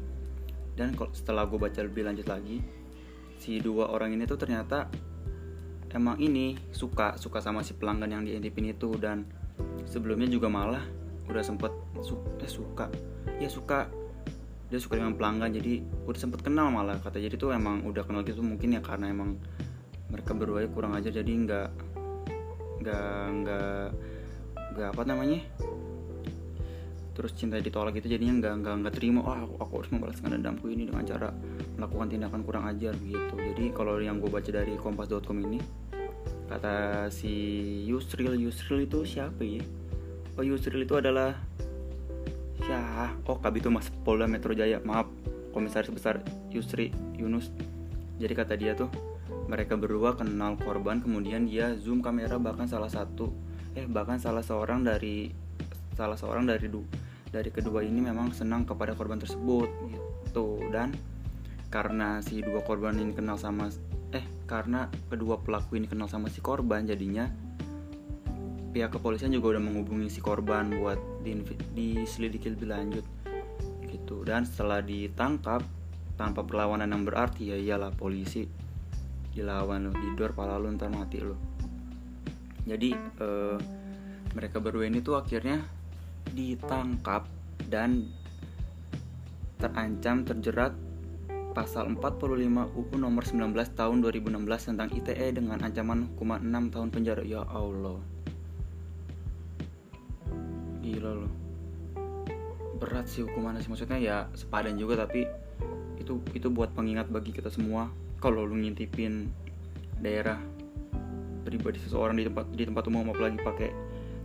Dan 0.75 0.95
setelah 1.11 1.47
gue 1.47 1.59
baca 1.59 1.79
lebih 1.83 2.07
lanjut 2.07 2.27
lagi, 2.29 2.63
si 3.39 3.57
dua 3.59 3.89
orang 3.89 4.15
ini 4.15 4.23
tuh 4.27 4.37
ternyata 4.37 4.87
emang 5.89 6.21
ini 6.21 6.55
suka 6.69 7.17
suka 7.17 7.41
sama 7.41 7.65
si 7.65 7.73
pelanggan 7.73 8.13
yang 8.13 8.23
diintipin 8.23 8.69
itu 8.69 8.93
dan 9.01 9.25
sebelumnya 9.89 10.29
juga 10.29 10.47
malah 10.47 10.85
udah 11.25 11.41
sempet 11.41 11.73
su 12.05 12.15
eh, 12.39 12.49
suka. 12.49 12.85
Ya 13.41 13.49
suka. 13.49 13.89
Dia 14.69 14.77
suka 14.77 15.01
dengan 15.01 15.17
pelanggan 15.17 15.49
jadi 15.49 15.81
udah 16.05 16.19
sempet 16.21 16.45
kenal 16.45 16.69
malah 16.69 17.01
kata 17.01 17.17
jadi 17.17 17.33
tuh 17.41 17.57
emang 17.57 17.81
udah 17.89 18.05
kenal 18.05 18.21
gitu 18.21 18.45
mungkin 18.45 18.77
ya 18.77 18.81
karena 18.85 19.09
emang 19.09 19.41
mereka 20.13 20.37
berdua 20.37 20.61
kurang 20.69 20.93
aja 20.93 21.09
jadi 21.09 21.25
nggak 21.25 21.69
nggak 22.85 23.13
nggak 23.33 23.87
nggak 24.77 24.89
apa 24.93 25.03
namanya 25.09 25.41
terus 27.17 27.33
cinta 27.35 27.57
ditolak 27.59 27.97
gitu 27.97 28.13
jadinya 28.13 28.39
nggak 28.39 28.53
nggak 28.61 28.75
nggak 28.79 28.93
terima 28.95 29.19
oh 29.25 29.35
aku, 29.35 29.55
aku 29.57 29.73
harus 29.81 29.89
membalaskan 29.91 30.29
dendamku 30.39 30.69
ini 30.69 30.85
dengan 30.85 31.03
cara 31.03 31.33
melakukan 31.75 32.07
tindakan 32.15 32.41
kurang 32.47 32.63
ajar 32.71 32.95
gitu. 33.03 33.35
Jadi 33.35 33.75
kalau 33.75 33.99
yang 33.99 34.23
gue 34.23 34.31
baca 34.31 34.47
dari 34.47 34.79
kompas.com 34.79 35.37
ini 35.49 35.59
kata 36.47 37.07
si 37.11 37.31
Yusril 37.85 38.39
Yusril 38.39 38.87
itu 38.87 39.03
siapa 39.03 39.43
ya 39.43 39.61
oh 40.39 40.43
Yusril 40.47 40.87
itu 40.87 40.95
adalah 40.95 41.35
ya 42.63 43.11
oh 43.27 43.37
itu 43.51 43.67
mas 43.67 43.91
Polda 44.07 44.23
Metro 44.23 44.55
Jaya. 44.55 44.79
Maaf 44.87 45.11
komisaris 45.51 45.91
besar 45.91 46.23
Yusri 46.47 46.95
Yunus. 47.19 47.51
Jadi 48.23 48.31
kata 48.31 48.55
dia 48.55 48.71
tuh 48.71 48.87
mereka 49.51 49.75
berdua 49.75 50.15
kenal 50.15 50.55
korban 50.55 51.03
kemudian 51.03 51.43
dia 51.43 51.75
zoom 51.75 51.99
kamera 51.99 52.39
bahkan 52.39 52.71
salah 52.71 52.87
satu 52.87 53.35
eh 53.75 53.83
bahkan 53.83 54.15
salah 54.15 54.41
seorang 54.45 54.87
dari 54.87 55.35
salah 55.99 56.15
seorang 56.15 56.47
dari 56.47 56.71
du, 56.71 56.87
dari 57.27 57.51
kedua 57.51 57.83
ini 57.83 57.99
memang 57.99 58.31
senang 58.31 58.63
kepada 58.63 58.95
korban 58.95 59.19
tersebut 59.19 59.67
gitu. 59.91 60.63
Dan 60.71 60.95
karena 61.67 62.23
si 62.23 62.39
dua 62.39 62.63
korban 62.63 62.95
ini 62.95 63.11
kenal 63.11 63.35
sama 63.35 63.67
eh 64.15 64.23
karena 64.47 64.87
kedua 65.11 65.43
pelaku 65.43 65.75
ini 65.75 65.85
kenal 65.91 66.07
sama 66.07 66.31
si 66.31 66.39
korban 66.39 66.87
jadinya 66.87 67.27
pihak 68.69 68.93
kepolisian 68.93 69.33
juga 69.33 69.57
udah 69.57 69.63
menghubungi 69.63 70.07
si 70.09 70.21
korban 70.21 70.69
buat 70.77 70.99
di, 71.25 71.41
diselidiki 71.73 72.53
lebih 72.53 72.69
lanjut 72.69 73.05
gitu 73.89 74.21
dan 74.23 74.45
setelah 74.45 74.85
ditangkap 74.85 75.65
tanpa 76.15 76.45
perlawanan 76.45 76.91
yang 76.91 77.03
berarti 77.07 77.53
ya 77.53 77.57
iyalah 77.57 77.89
polisi 77.95 78.45
dilawan 79.33 79.89
lo 79.89 79.93
didor 79.93 80.35
pala 80.37 80.61
lo 80.61 80.69
ntar 80.73 80.93
mati 80.93 81.17
lo 81.21 81.37
jadi 82.69 82.89
eh, 82.97 83.57
mereka 84.37 84.61
berdua 84.61 84.85
ini 84.85 85.01
tuh 85.01 85.17
akhirnya 85.17 85.65
ditangkap 86.29 87.25
dan 87.65 88.05
terancam 89.57 90.23
terjerat 90.23 90.73
pasal 91.51 91.91
45 91.91 92.77
UU 92.77 92.95
nomor 92.95 93.23
19 93.25 93.51
tahun 93.75 93.97
2016 94.05 94.69
tentang 94.69 94.89
ITE 94.93 95.27
dengan 95.35 95.59
ancaman 95.59 96.07
hukuman 96.13 96.39
6 96.39 96.73
tahun 96.73 96.87
penjara. 96.93 97.23
Ya 97.25 97.43
Allah. 97.43 97.99
Gila 100.89 101.11
loh. 101.13 101.31
Berat 102.81 103.05
sih 103.05 103.21
hukumannya 103.21 103.61
sih. 103.61 103.69
Maksudnya 103.69 104.01
ya 104.01 104.25
sepadan 104.33 104.73
juga 104.81 105.05
tapi 105.05 105.29
itu 106.01 106.17
itu 106.33 106.49
buat 106.49 106.73
pengingat 106.73 107.13
bagi 107.13 107.29
kita 107.29 107.53
semua. 107.53 107.93
Kalau 108.17 108.41
lu 108.41 108.57
ngintipin 108.57 109.29
daerah 110.01 110.41
pribadi 111.45 111.77
seseorang 111.77 112.17
di 112.17 112.25
tempat 112.25 112.45
di 112.51 112.63
tempat 112.65 112.83
umum 112.89 113.13
apalagi 113.13 113.37
pakai 113.39 113.69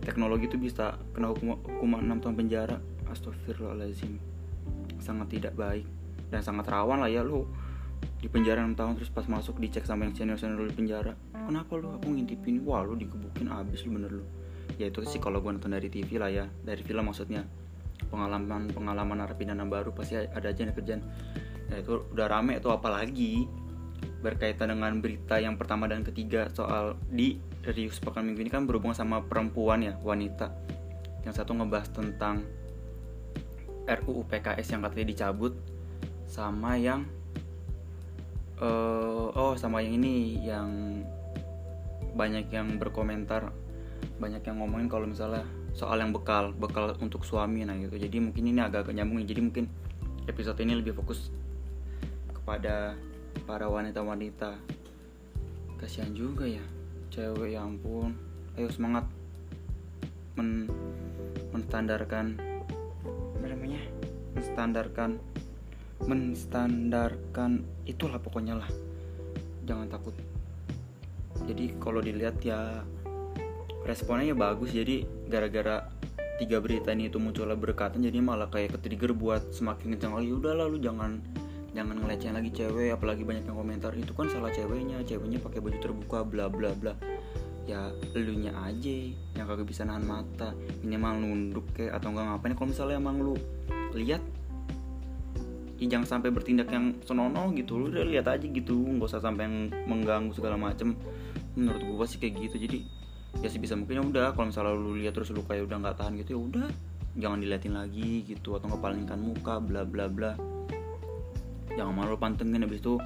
teknologi 0.01 0.49
itu 0.49 0.57
bisa 0.59 0.97
kena 1.13 1.31
hukum, 1.31 1.61
hukuman 1.61 2.01
6 2.01 2.25
tahun 2.25 2.35
penjara. 2.35 2.77
Astagfirullahaladzim 3.13 4.17
sangat 4.97 5.37
tidak 5.37 5.53
baik. 5.53 5.85
Dan 6.33 6.41
sangat 6.41 6.65
rawan 6.65 7.05
lah 7.05 7.11
ya 7.13 7.21
lu 7.21 7.45
di 8.17 8.25
penjara 8.25 8.65
6 8.65 8.73
tahun 8.73 8.93
terus 8.97 9.13
pas 9.13 9.29
masuk 9.29 9.61
dicek 9.61 9.85
sama 9.85 10.09
yang 10.09 10.17
senior 10.17 10.41
senior 10.41 10.65
di 10.65 10.73
penjara. 10.73 11.13
Kenapa 11.29 11.77
lu 11.77 11.93
aku 11.93 12.09
ngintipin? 12.09 12.65
Wah 12.65 12.81
lu 12.81 12.97
digebukin 12.97 13.53
abis 13.53 13.85
lu 13.85 14.01
bener 14.01 14.09
lu 14.09 14.25
ya 14.75 14.87
itu 14.91 15.01
sih 15.07 15.19
kalau 15.23 15.39
gue 15.39 15.51
nonton 15.51 15.71
dari 15.71 15.87
TV 15.87 16.19
lah 16.19 16.31
ya 16.31 16.45
dari 16.63 16.81
film 16.83 17.07
maksudnya. 17.07 17.43
Pengalaman 18.11 18.69
pengalaman 18.69 19.23
narapidana 19.23 19.63
baru 19.63 19.95
pasti 19.95 20.19
ada 20.19 20.47
aja 20.51 20.61
yang 20.61 20.75
kerjaan 20.75 21.01
ya 21.65 21.81
itu 21.81 22.05
udah 22.13 22.27
rame 22.29 22.61
tuh 22.61 22.69
apalagi 22.69 23.49
berkaitan 24.21 24.73
dengan 24.73 25.01
berita 25.01 25.41
yang 25.41 25.57
pertama 25.57 25.89
dan 25.89 26.05
ketiga 26.05 26.49
soal 26.53 26.97
di 27.09 27.41
Rius 27.65 27.97
pekan 27.97 28.25
minggu 28.25 28.45
ini 28.45 28.51
kan 28.53 28.69
berhubungan 28.69 28.93
sama 28.93 29.25
perempuan 29.25 29.81
ya 29.81 29.97
wanita. 30.01 30.53
Yang 31.25 31.41
satu 31.41 31.57
ngebahas 31.57 31.89
tentang 31.89 32.45
RUU 33.85 34.25
PKS 34.29 34.77
yang 34.77 34.81
katanya 34.85 35.07
dicabut 35.09 35.53
sama 36.25 36.77
yang 36.77 37.05
uh, 38.61 39.29
oh 39.33 39.53
sama 39.57 39.81
yang 39.85 40.01
ini 40.01 40.41
yang 40.41 40.69
banyak 42.17 42.49
yang 42.49 42.77
berkomentar 42.81 43.53
banyak 44.15 44.43
yang 44.47 44.63
ngomongin 44.63 44.87
kalau 44.87 45.05
misalnya 45.07 45.43
soal 45.75 45.99
yang 45.99 46.15
bekal 46.15 46.55
bekal 46.55 46.95
untuk 47.03 47.27
suami 47.27 47.67
nah 47.67 47.75
gitu. 47.75 47.99
Jadi 47.99 48.17
mungkin 48.23 48.47
ini 48.47 48.59
agak-agak 48.63 48.95
nyambung 48.95 49.23
jadi 49.27 49.41
mungkin 49.43 49.65
episode 50.25 50.59
ini 50.63 50.79
lebih 50.79 50.95
fokus 50.95 51.29
kepada 52.31 52.95
para 53.43 53.67
wanita-wanita. 53.67 54.55
Kasihan 55.75 56.15
juga 56.15 56.47
ya 56.47 56.63
cewek 57.11 57.59
ya 57.59 57.67
ampun. 57.67 58.15
Ayo 58.55 58.71
semangat 58.71 59.03
men 60.39 60.71
menstandarkan 61.51 62.39
apa 63.35 63.45
namanya? 63.47 63.79
menstandarkan 64.35 65.15
menstandarkan 66.03 67.63
itulah 67.87 68.19
pokoknya 68.19 68.59
lah. 68.59 68.69
Jangan 69.67 69.87
takut. 69.91 70.15
Jadi 71.43 71.75
kalau 71.79 71.99
dilihat 71.99 72.39
ya 72.43 72.83
responnya 73.85 74.33
ya 74.33 74.35
bagus 74.35 74.73
jadi 74.73 75.05
gara-gara 75.29 75.85
tiga 76.35 76.59
berita 76.59 76.91
ini 76.91 77.07
itu 77.07 77.15
munculnya 77.15 77.55
berkatan 77.55 78.03
jadi 78.03 78.19
malah 78.19 78.51
kayak 78.51 78.75
ketrigger 78.75 79.15
buat 79.15 79.55
semakin 79.55 79.95
kencang 79.95 80.13
lagi. 80.19 80.29
Udah 80.35 80.53
lah 80.57 80.67
lu 80.67 80.81
jangan 80.81 81.23
jangan 81.71 81.95
ngelecehin 81.99 82.35
lagi 82.35 82.51
cewek 82.55 82.91
apalagi 82.95 83.23
banyak 83.27 83.43
yang 83.47 83.55
komentar 83.55 83.91
itu 83.95 84.11
kan 84.15 84.31
salah 84.31 84.51
ceweknya 84.51 85.03
ceweknya 85.03 85.39
pakai 85.43 85.59
baju 85.59 85.77
terbuka 85.79 86.27
bla 86.27 86.51
bla 86.51 86.75
bla. 86.75 86.93
Ya 87.65 87.89
elunya 88.13 88.53
aja 88.61 88.95
yang 89.35 89.45
kagak 89.47 89.65
bisa 89.65 89.87
nahan 89.87 90.05
mata 90.05 90.53
minimal 90.85 91.13
nunduk 91.23 91.65
kayak 91.73 91.95
atau 91.97 92.11
enggak 92.11 92.25
ngapain. 92.29 92.53
Kalau 92.53 92.69
misalnya 92.69 92.95
emang 92.99 93.17
lu 93.23 93.35
lihat 93.95 94.21
ya 95.75 95.85
jangan 95.91 96.07
sampai 96.19 96.35
bertindak 96.35 96.67
yang 96.67 96.99
senonoh 97.07 97.47
gitu. 97.55 97.79
Lu 97.79 97.91
udah 97.91 98.03
lihat 98.03 98.27
aja 98.27 98.43
gitu 98.43 98.75
nggak 98.75 99.07
usah 99.07 99.23
sampai 99.23 99.47
yang 99.47 99.55
mengganggu 99.87 100.35
segala 100.35 100.59
macem. 100.59 100.99
Menurut 101.55 101.81
gua 101.87 102.05
sih 102.07 102.19
kayak 102.19 102.43
gitu. 102.43 102.59
Jadi 102.59 103.04
ya 103.43 103.47
sih 103.51 103.59
bisa 103.59 103.75
mungkin 103.75 103.99
ya 103.99 104.03
udah 104.03 104.27
kalau 104.33 104.47
misalnya 104.51 104.73
lu 104.75 104.95
lihat 104.95 105.13
terus 105.15 105.31
lu 105.35 105.43
kayak 105.43 105.67
udah 105.67 105.77
nggak 105.81 105.95
tahan 105.99 106.13
gitu 106.19 106.29
ya 106.35 106.39
udah 106.39 106.67
jangan 107.15 107.39
diliatin 107.39 107.73
lagi 107.79 108.27
gitu 108.27 108.59
atau 108.59 108.67
ngepalingkan 108.67 109.19
muka 109.19 109.63
bla 109.63 109.87
bla 109.87 110.11
bla. 110.11 110.35
Jangan 111.75 111.91
malu 111.95 112.15
pantengin 112.19 112.63
habis 112.63 112.83
itu 112.83 112.99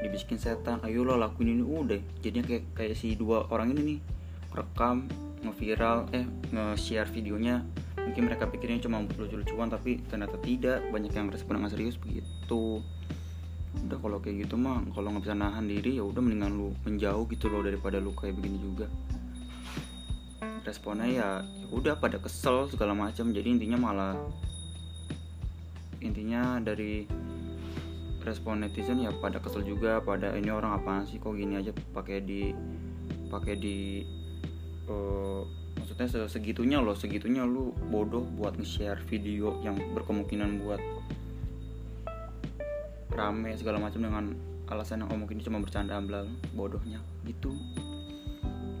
dibisikin 0.00 0.36
setan 0.36 0.80
ayo 0.84 1.04
lo 1.04 1.16
lakuin 1.16 1.56
ini. 1.56 1.64
Udah 1.64 2.00
jadinya 2.20 2.44
kayak 2.44 2.64
kayak 2.76 2.94
si 2.96 3.16
dua 3.16 3.48
orang 3.48 3.72
ini 3.76 3.96
nih 3.96 3.98
rekam 4.52 5.08
ngeviral 5.44 6.12
eh 6.12 6.24
nge-share 6.52 7.08
videonya. 7.08 7.64
Mungkin 7.96 8.28
mereka 8.28 8.46
pikirnya 8.46 8.86
cuma 8.86 9.02
lucu-lucuan 9.02 9.72
tapi 9.72 10.04
ternyata 10.04 10.36
tidak. 10.44 10.84
Banyak 10.92 11.12
yang 11.16 11.32
respon 11.32 11.60
dengan 11.60 11.72
serius 11.72 11.96
begitu. 11.96 12.84
Udah 13.76 13.98
kalau 14.00 14.20
kayak 14.20 14.48
gitu 14.48 14.56
mah 14.56 14.84
kalau 14.92 15.12
nggak 15.12 15.28
bisa 15.28 15.36
nahan 15.36 15.68
diri 15.68 16.00
ya 16.00 16.04
udah 16.04 16.20
mendingan 16.20 16.52
lu 16.52 16.72
menjauh 16.84 17.28
gitu 17.28 17.52
loh 17.52 17.60
daripada 17.60 18.00
lu 18.00 18.16
kayak 18.16 18.36
begini 18.40 18.56
juga 18.56 18.88
responnya 20.66 21.08
ya, 21.08 21.28
ya 21.46 21.66
udah 21.70 21.94
pada 21.96 22.18
kesel 22.18 22.66
segala 22.66 22.92
macam. 22.92 23.30
Jadi 23.30 23.48
intinya 23.54 23.78
malah 23.78 24.18
intinya 26.02 26.58
dari 26.60 27.06
respon 28.26 28.66
netizen 28.66 28.98
ya 28.98 29.14
pada 29.14 29.38
kesel 29.38 29.62
juga 29.62 30.02
pada 30.02 30.34
ini 30.34 30.50
orang 30.50 30.82
apaan 30.82 31.06
sih 31.06 31.22
kok 31.22 31.38
gini 31.38 31.62
aja 31.62 31.70
pakai 31.94 32.18
di 32.26 32.50
pakai 33.30 33.54
di 33.54 34.02
uh, 34.90 35.46
maksudnya 35.78 36.26
segitunya 36.26 36.82
loh 36.82 36.98
segitunya 36.98 37.46
lu 37.46 37.70
bodoh 37.86 38.26
buat 38.34 38.58
nge-share 38.58 38.98
video 39.06 39.62
yang 39.62 39.78
berkemungkinan 39.94 40.58
buat 40.66 40.82
rame 43.14 43.54
segala 43.54 43.78
macam 43.78 44.02
dengan 44.02 44.24
alasan 44.66 45.06
yang 45.06 45.08
oh 45.14 45.18
mungkin 45.18 45.38
cuma 45.38 45.62
bercanda 45.62 45.94
amblang 45.94 46.26
bodohnya. 46.52 46.98
Gitu 47.22 47.54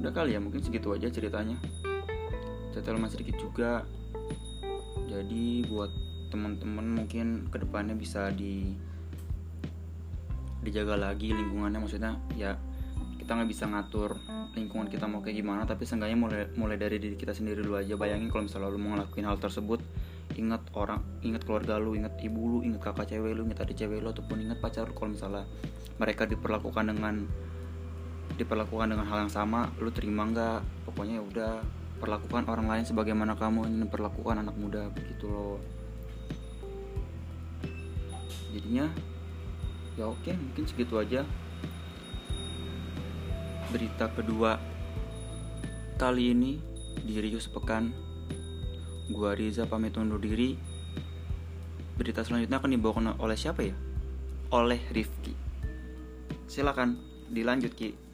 udah 0.00 0.12
kali 0.12 0.36
ya 0.36 0.40
mungkin 0.40 0.60
segitu 0.60 0.92
aja 0.92 1.08
ceritanya. 1.08 1.56
Cerita 2.72 2.92
masih 2.96 3.20
sedikit 3.20 3.36
juga. 3.40 3.84
Jadi 5.08 5.64
buat 5.70 5.88
teman-teman 6.28 6.84
mungkin 6.84 7.48
ke 7.48 7.56
depannya 7.62 7.96
bisa 7.96 8.28
di 8.34 8.76
dijaga 10.60 10.98
lagi 10.98 11.32
lingkungannya. 11.32 11.80
Maksudnya 11.80 12.20
ya 12.36 12.58
kita 13.16 13.42
nggak 13.42 13.50
bisa 13.50 13.64
ngatur 13.66 14.22
lingkungan 14.54 14.86
kita 14.86 15.04
mau 15.10 15.18
kayak 15.18 15.42
gimana 15.42 15.66
tapi 15.66 15.82
seenggaknya 15.84 16.14
mulai 16.14 16.46
mulai 16.54 16.78
dari 16.78 17.02
diri 17.02 17.16
kita 17.18 17.32
sendiri 17.32 17.64
dulu 17.64 17.80
aja. 17.80 17.96
Bayangin 17.96 18.28
kalau 18.28 18.46
misalnya 18.46 18.68
lu 18.70 18.78
mau 18.78 18.94
ngelakuin 18.94 19.26
hal 19.26 19.38
tersebut 19.40 19.80
ingat 20.36 20.62
orang 20.74 21.00
ingat 21.22 21.46
keluarga 21.46 21.78
lu 21.80 21.94
ingat 21.96 22.18
ibu 22.20 22.40
lu 22.44 22.58
ingat 22.66 22.82
kakak 22.92 23.08
cewek 23.08 23.32
lu 23.32 23.46
ingat 23.46 23.62
adik 23.62 23.78
cewek 23.78 24.02
lu 24.02 24.12
ataupun 24.12 24.42
ingat 24.42 24.58
pacar 24.60 24.84
lu. 24.86 24.94
Kalau 24.94 25.10
misalnya 25.16 25.44
mereka 25.96 26.28
diperlakukan 26.28 26.84
dengan 26.92 27.14
diperlakukan 28.34 28.90
dengan 28.90 29.06
hal 29.06 29.26
yang 29.26 29.32
sama 29.32 29.70
lu 29.78 29.94
terima 29.94 30.26
nggak? 30.26 30.60
Pokoknya 30.90 31.22
ya 31.22 31.24
udah 31.24 31.52
perlakukan 31.96 32.44
orang 32.50 32.68
lain 32.68 32.84
sebagaimana 32.84 33.38
kamu 33.38 33.64
ingin 33.72 33.88
perlakukan 33.88 34.44
anak 34.44 34.56
muda 34.58 34.92
begitu 34.92 35.30
loh. 35.30 35.60
Jadinya 38.52 38.88
ya 39.96 40.04
oke 40.10 40.32
mungkin 40.36 40.64
segitu 40.68 41.00
aja. 41.00 41.24
Berita 43.72 44.12
kedua 44.12 44.60
kali 45.96 46.36
ini 46.36 46.60
di 47.00 47.16
Rio 47.16 47.40
Sepekan. 47.40 47.92
Gua 49.08 49.32
Riza 49.32 49.64
pamit 49.64 49.96
undur 49.96 50.20
diri. 50.20 50.58
Berita 51.96 52.20
selanjutnya 52.20 52.60
akan 52.60 52.70
dibawakan 52.76 53.06
oleh 53.16 53.38
siapa 53.40 53.64
ya? 53.64 53.76
Oleh 54.52 54.84
Rifki. 54.92 55.32
Silakan 56.44 57.00
dilanjut 57.32 57.72
Ki 57.72 58.05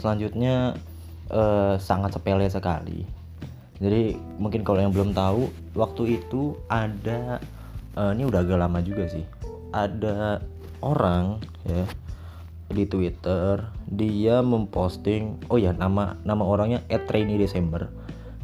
selanjutnya 0.00 0.74
uh, 1.30 1.76
sangat 1.78 2.16
sepele 2.16 2.48
sekali. 2.50 3.06
Jadi 3.80 4.12
mungkin 4.36 4.60
kalau 4.60 4.84
yang 4.84 4.92
belum 4.92 5.16
tahu, 5.16 5.48
waktu 5.72 6.20
itu 6.20 6.56
ada 6.68 7.40
uh, 7.96 8.12
ini 8.12 8.28
udah 8.28 8.44
agak 8.44 8.60
lama 8.60 8.80
juga 8.84 9.08
sih. 9.08 9.24
Ada 9.72 10.42
orang 10.84 11.40
ya 11.64 11.84
di 12.70 12.86
Twitter 12.86 13.66
dia 13.90 14.40
memposting 14.46 15.42
oh 15.50 15.58
ya 15.58 15.74
nama 15.74 16.14
nama 16.22 16.44
orangnya 16.44 16.84
@rainy_december. 16.88 17.88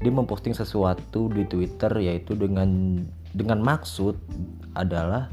Dia 0.00 0.12
memposting 0.12 0.52
sesuatu 0.52 1.32
di 1.32 1.48
Twitter 1.48 1.92
yaitu 2.00 2.36
dengan 2.36 3.00
dengan 3.32 3.60
maksud 3.60 4.16
adalah 4.76 5.28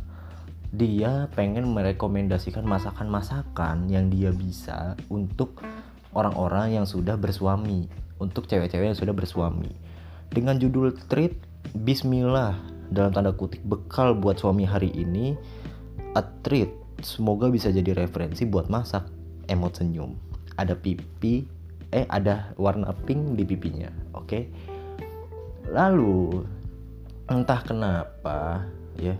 dia 0.73 1.29
pengen 1.37 1.69
merekomendasikan 1.69 2.65
masakan-masakan 2.65 3.87
yang 3.93 4.09
dia 4.09 4.33
bisa 4.33 4.97
untuk 5.05 5.61
orang-orang 6.13 6.77
yang 6.77 6.85
sudah 6.85 7.17
bersuami 7.17 7.89
untuk 8.21 8.45
cewek-cewek 8.47 8.93
yang 8.93 8.97
sudah 8.97 9.13
bersuami. 9.13 9.73
Dengan 10.33 10.57
judul 10.57 10.95
treat 11.09 11.35
Bismillah 11.73 12.57
dalam 12.93 13.11
tanda 13.15 13.33
kutip 13.33 13.61
bekal 13.65 14.13
buat 14.13 14.37
suami 14.37 14.67
hari 14.67 14.93
ini 14.93 15.33
a 16.13 16.21
treat 16.45 16.69
semoga 17.01 17.49
bisa 17.49 17.73
jadi 17.73 17.97
referensi 17.97 18.45
buat 18.45 18.69
masak 18.69 19.09
emot 19.49 19.73
senyum. 19.81 20.13
Ada 20.55 20.77
pipi 20.77 21.49
eh 21.93 22.05
ada 22.09 22.53
warna 22.57 22.93
pink 23.05 23.37
di 23.37 23.43
pipinya 23.45 23.89
oke? 24.13 24.39
Lalu 25.69 26.45
entah 27.31 27.61
kenapa 27.65 28.67
ya 29.01 29.17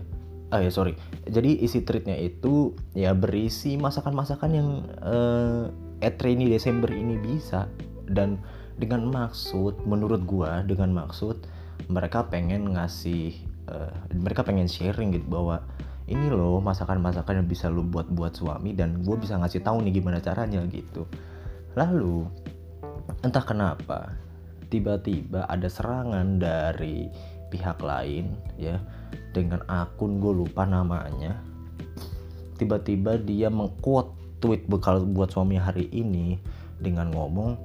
ah 0.54 0.62
ya 0.62 0.70
sorry. 0.70 0.94
Jadi 1.26 1.58
isi 1.64 1.82
treatnya 1.82 2.14
itu 2.14 2.76
ya 2.94 3.10
berisi 3.16 3.74
masakan-masakan 3.74 4.50
yang 4.54 4.68
eh, 5.02 5.64
E-Trainee 6.04 6.52
Desember 6.52 6.92
ini 6.92 7.16
bisa. 7.16 7.66
Dan 8.04 8.36
dengan 8.76 9.08
maksud 9.08 9.88
menurut 9.88 10.28
gua 10.28 10.60
dengan 10.66 10.92
maksud 10.92 11.46
mereka 11.88 12.26
pengen 12.28 12.76
ngasih 12.76 13.32
eh, 13.70 13.94
mereka 14.12 14.44
pengen 14.44 14.68
sharing 14.68 15.14
gitu 15.14 15.26
bahwa 15.30 15.64
ini 16.04 16.28
loh 16.28 16.60
masakan-masakan 16.60 17.44
yang 17.44 17.48
bisa 17.48 17.72
lu 17.72 17.80
buat 17.80 18.12
buat 18.12 18.36
suami 18.36 18.76
dan 18.76 19.00
gue 19.00 19.16
bisa 19.16 19.40
ngasih 19.40 19.64
tahu 19.64 19.80
nih 19.80 20.04
gimana 20.04 20.20
caranya 20.20 20.60
gitu. 20.68 21.08
Lalu 21.80 22.28
entah 23.24 23.40
kenapa 23.40 24.12
tiba-tiba 24.68 25.48
ada 25.48 25.64
serangan 25.64 26.36
dari 26.36 27.08
pihak 27.48 27.80
lain 27.80 28.36
ya. 28.60 28.76
Dengan 29.32 29.64
akun 29.70 30.20
gue 30.20 30.44
lupa 30.44 30.68
namanya. 30.68 31.40
Tiba-tiba 32.60 33.16
dia 33.18 33.48
mengquote 33.48 34.12
tweet 34.44 34.68
bekal 34.68 35.00
buat 35.08 35.32
suami 35.32 35.56
hari 35.56 35.88
ini 35.88 36.36
dengan 36.76 37.08
ngomong 37.16 37.56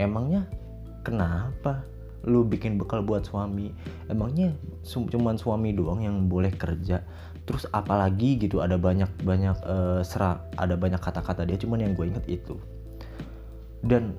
emangnya 0.00 0.48
kenapa 1.04 1.84
lu 2.24 2.40
bikin 2.40 2.80
bekal 2.80 3.04
buat 3.04 3.28
suami? 3.28 3.68
Emangnya 4.08 4.56
cuman 4.88 5.36
suami 5.36 5.76
doang 5.76 6.00
yang 6.00 6.24
boleh 6.24 6.48
kerja? 6.56 7.04
Terus 7.44 7.68
apalagi 7.68 8.40
gitu 8.40 8.64
ada 8.64 8.80
banyak 8.80 9.12
banyak 9.20 9.56
eh, 9.60 10.00
serak 10.00 10.48
ada 10.56 10.72
banyak 10.80 10.96
kata-kata 10.96 11.44
dia 11.44 11.60
cuman 11.60 11.84
yang 11.84 11.92
gue 11.92 12.08
inget 12.08 12.24
itu. 12.24 12.56
Dan 13.84 14.16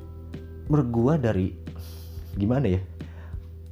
gue 0.69 1.13
dari 1.17 1.49
gimana 2.37 2.77
ya 2.77 2.81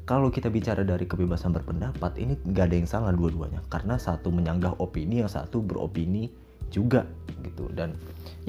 kalau 0.09 0.33
kita 0.33 0.49
bicara 0.49 0.81
dari 0.81 1.05
kebebasan 1.05 1.53
berpendapat 1.53 2.17
ini 2.17 2.35
gak 2.51 2.73
ada 2.73 2.75
yang 2.75 2.89
salah 2.89 3.13
dua-duanya. 3.13 3.61
Karena 3.69 4.01
satu 4.01 4.33
menyanggah 4.33 4.81
opini 4.81 5.21
yang 5.21 5.29
satu 5.29 5.61
beropini 5.61 6.42
juga 6.73 7.05
gitu. 7.45 7.69
Dan 7.69 7.93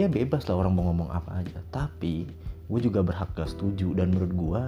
ya 0.01 0.09
bebas 0.09 0.49
lah 0.49 0.65
orang 0.65 0.73
mau 0.73 0.89
ngomong 0.89 1.13
apa 1.13 1.45
aja. 1.45 1.61
Tapi 1.69 2.25
gue 2.65 2.81
juga 2.81 3.05
berhak 3.05 3.37
gak 3.37 3.53
setuju. 3.53 3.93
Dan 3.93 4.17
menurut 4.17 4.33
gue 4.33 4.63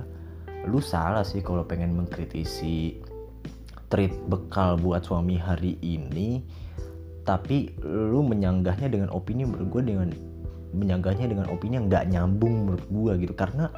lu 0.69 0.79
salah 0.85 1.25
sih 1.25 1.41
kalau 1.41 1.65
pengen 1.65 1.97
mengkritisi 1.97 3.01
treat 3.89 4.13
bekal 4.29 4.77
buat 4.77 5.07
suami 5.07 5.39
hari 5.39 5.79
ini 5.79 6.43
tapi 7.27 7.75
lu 7.83 8.23
menyanggahnya 8.23 8.87
dengan 8.87 9.11
opini 9.11 9.43
menurut 9.43 9.69
gue 9.79 9.83
dengan 9.83 10.09
menyanggahnya 10.75 11.27
dengan 11.27 11.47
opini 11.51 11.79
yang 11.79 11.87
nggak 11.91 12.07
nyambung 12.11 12.55
menurut 12.67 12.87
gue 12.87 13.13
gitu. 13.27 13.35
Karena 13.35 13.71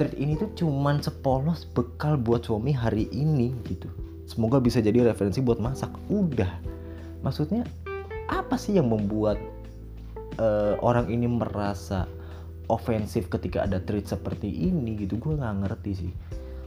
treat 0.00 0.16
ini 0.16 0.36
tuh 0.40 0.48
cuman 0.56 1.04
sepolos 1.04 1.68
bekal 1.76 2.16
buat 2.16 2.48
suami 2.48 2.72
hari 2.72 3.08
ini 3.12 3.52
gitu. 3.68 3.88
Semoga 4.24 4.62
bisa 4.62 4.80
jadi 4.80 5.04
referensi 5.12 5.44
buat 5.44 5.60
masak. 5.60 5.92
Udah. 6.08 6.48
Maksudnya 7.20 7.68
apa 8.30 8.54
sih 8.54 8.78
yang 8.78 8.88
membuat 8.88 9.36
eh, 10.38 10.74
orang 10.80 11.10
ini 11.10 11.26
merasa 11.26 12.06
ofensif 12.70 13.26
ketika 13.26 13.66
ada 13.66 13.82
treat 13.82 14.06
seperti 14.06 14.46
ini 14.46 14.94
gitu? 15.02 15.18
Gue 15.18 15.34
nggak 15.36 15.66
ngerti 15.66 15.92
sih. 16.06 16.12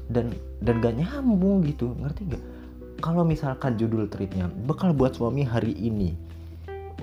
Dan 0.03 0.35
dan 0.59 0.83
gak 0.83 0.99
nyambung 0.99 1.63
gitu 1.63 1.95
ngerti 1.95 2.35
gak 2.35 2.43
kalau 2.99 3.23
misalkan 3.23 3.79
judul 3.79 4.11
treatnya 4.11 4.51
bekal 4.67 4.91
buat 4.91 5.15
suami 5.15 5.47
hari 5.47 5.71
ini. 5.79 6.15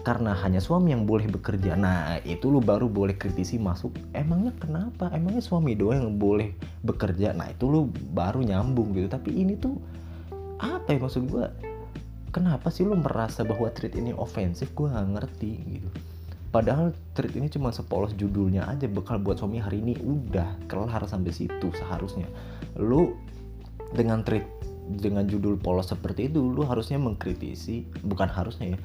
Karena 0.00 0.32
hanya 0.32 0.64
suami 0.64 0.96
yang 0.96 1.04
boleh 1.04 1.28
bekerja. 1.28 1.76
Nah 1.76 2.24
itu 2.24 2.48
lu 2.48 2.64
baru 2.64 2.88
boleh 2.88 3.20
kritisi 3.20 3.60
masuk. 3.60 3.92
Emangnya 4.16 4.56
kenapa? 4.56 5.12
Emangnya 5.12 5.44
suami 5.44 5.76
doang 5.76 6.00
yang 6.00 6.16
boleh 6.16 6.56
bekerja? 6.80 7.36
Nah 7.36 7.52
itu 7.52 7.68
lu 7.68 7.92
baru 8.16 8.40
nyambung 8.40 8.96
gitu. 8.96 9.12
Tapi 9.12 9.44
ini 9.44 9.60
tuh 9.60 9.76
apa 10.56 10.96
ya 10.96 10.98
maksud 11.04 11.28
gue 11.28 11.44
kenapa 12.30 12.70
sih 12.70 12.86
lu 12.86 12.96
merasa 12.98 13.42
bahwa 13.46 13.70
treat 13.70 13.94
ini 13.94 14.14
ofensif 14.14 14.72
gue 14.74 14.86
nggak 14.90 15.08
ngerti 15.18 15.52
gitu. 15.78 15.88
Padahal 16.50 16.90
treat 17.14 17.34
ini 17.38 17.46
cuma 17.46 17.70
sepolos 17.70 18.10
judulnya 18.18 18.66
aja 18.66 18.90
bekal 18.90 19.22
buat 19.22 19.38
suami 19.38 19.62
hari 19.62 19.78
ini 19.82 19.94
udah 20.02 20.66
kelar 20.66 21.06
sampai 21.06 21.30
situ 21.30 21.70
seharusnya. 21.74 22.26
Lu 22.74 23.14
dengan 23.94 24.26
treat 24.26 24.46
dengan 24.90 25.26
judul 25.30 25.54
polos 25.54 25.90
seperti 25.94 26.26
itu 26.26 26.42
lu 26.42 26.66
harusnya 26.66 26.98
mengkritisi 26.98 27.86
bukan 28.02 28.26
harusnya 28.26 28.74
ya 28.74 28.78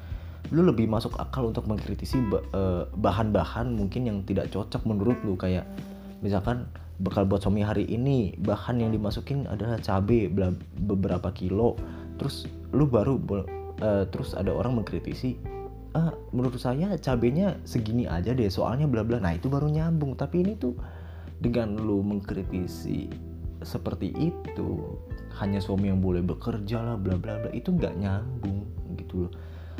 lu 0.54 0.62
lebih 0.62 0.86
masuk 0.86 1.18
akal 1.18 1.50
untuk 1.50 1.66
mengkritisi 1.66 2.22
eh, 2.30 2.84
bahan-bahan 2.86 3.74
mungkin 3.74 4.06
yang 4.06 4.18
tidak 4.22 4.50
cocok 4.54 4.86
menurut 4.86 5.18
lu. 5.26 5.34
Kayak 5.34 5.66
misalkan 6.22 6.70
bekal 7.02 7.26
buat 7.26 7.42
suami 7.42 7.66
hari 7.66 7.84
ini 7.90 8.38
bahan 8.40 8.80
yang 8.80 8.94
dimasukin 8.94 9.50
adalah 9.50 9.82
bla- 10.30 10.60
beberapa 10.78 11.28
kilo. 11.34 11.74
Terus 12.16 12.48
lu 12.76 12.84
baru 12.84 13.16
eh, 13.80 14.04
terus 14.12 14.36
ada 14.36 14.52
orang 14.52 14.84
mengkritisi 14.84 15.56
ah 15.96 16.12
menurut 16.36 16.60
saya 16.60 16.92
cabenya 17.00 17.56
segini 17.64 18.04
aja 18.04 18.36
deh 18.36 18.52
soalnya 18.52 18.84
bla 18.84 19.00
bla. 19.00 19.16
Nah 19.16 19.32
itu 19.32 19.48
baru 19.48 19.72
nyambung. 19.72 20.12
Tapi 20.20 20.44
ini 20.44 20.52
tuh 20.60 20.76
dengan 21.40 21.72
lu 21.80 22.04
mengkritisi 22.04 23.08
seperti 23.64 24.12
itu 24.12 25.00
hanya 25.40 25.56
suami 25.56 25.88
yang 25.88 26.04
boleh 26.04 26.20
bekerja 26.20 26.84
lah 26.84 26.96
bla 27.00 27.16
bla 27.16 27.40
bla 27.40 27.50
itu 27.56 27.72
nggak 27.72 27.96
nyambung 27.96 28.68
gitu 29.00 29.26
loh. 29.26 29.32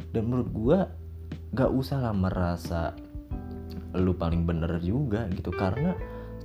Dan 0.08 0.32
menurut 0.32 0.48
gua 0.56 0.78
nggak 1.52 1.70
usah 1.76 2.00
lah 2.00 2.16
merasa 2.16 2.96
lu 3.92 4.16
paling 4.16 4.48
bener 4.48 4.80
juga 4.80 5.28
gitu. 5.36 5.52
Karena 5.52 5.92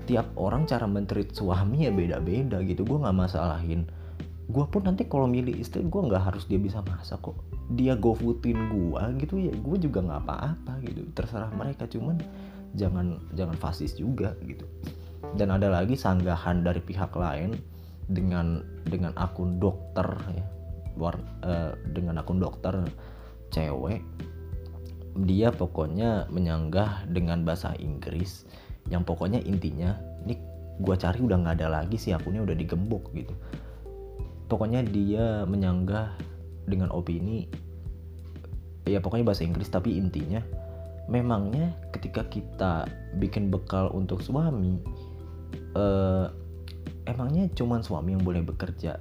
tiap 0.03 0.35
orang 0.35 0.67
cara 0.67 0.83
mentreat 0.83 1.31
suami 1.31 1.87
ya 1.87 1.95
beda-beda 1.95 2.59
gitu. 2.67 2.83
Gua 2.83 3.07
nggak 3.07 3.17
masalahin 3.23 3.87
gua 4.51 4.67
pun 4.67 4.83
nanti 4.83 5.07
kalau 5.07 5.25
milih 5.25 5.55
istri 5.55 5.81
gua 5.87 6.05
nggak 6.11 6.23
harus 6.27 6.43
dia 6.45 6.59
bisa 6.59 6.83
masak 6.83 7.23
kok. 7.23 7.39
Dia 7.71 7.95
gofoodin 7.95 8.59
gua 8.67 9.15
gitu 9.15 9.39
ya 9.39 9.55
gua 9.55 9.79
juga 9.79 10.03
nggak 10.03 10.21
apa-apa 10.27 10.73
gitu. 10.83 11.07
Terserah 11.15 11.49
mereka 11.55 11.87
cuman 11.87 12.19
jangan 12.75 13.17
jangan 13.33 13.55
fasis 13.55 13.95
juga 13.95 14.35
gitu. 14.43 14.67
Dan 15.39 15.55
ada 15.55 15.71
lagi 15.71 15.95
sanggahan 15.95 16.67
dari 16.67 16.83
pihak 16.83 17.15
lain 17.15 17.55
dengan 18.11 18.59
dengan 18.83 19.15
akun 19.15 19.57
dokter 19.57 20.05
ya. 20.35 20.45
War- 20.99 21.23
eh, 21.47 21.73
dengan 21.95 22.19
akun 22.19 22.43
dokter 22.43 22.75
cewek. 23.55 24.03
Dia 25.27 25.51
pokoknya 25.51 26.27
menyanggah 26.31 27.07
dengan 27.07 27.43
bahasa 27.47 27.75
Inggris 27.79 28.47
yang 28.91 29.07
pokoknya 29.07 29.39
intinya 29.43 29.95
ini 30.27 30.35
gua 30.83 30.99
cari 30.99 31.23
udah 31.23 31.39
nggak 31.39 31.55
ada 31.63 31.67
lagi 31.83 31.95
sih 31.95 32.11
akunnya 32.11 32.43
udah 32.43 32.55
digembok 32.55 33.11
gitu 33.15 33.31
pokoknya 34.51 34.83
dia 34.83 35.47
menyanggah 35.47 36.11
dengan 36.67 36.91
opini 36.91 37.47
ya 38.83 38.99
pokoknya 38.99 39.31
bahasa 39.31 39.47
Inggris 39.47 39.71
tapi 39.71 39.95
intinya 39.95 40.43
memangnya 41.07 41.71
ketika 41.95 42.27
kita 42.27 42.83
bikin 43.15 43.47
bekal 43.47 43.87
untuk 43.95 44.19
suami 44.19 44.83
eh, 45.75 46.27
emangnya 47.07 47.47
cuman 47.55 47.81
suami 47.81 48.13
yang 48.15 48.23
boleh 48.23 48.43
bekerja? 48.45 48.99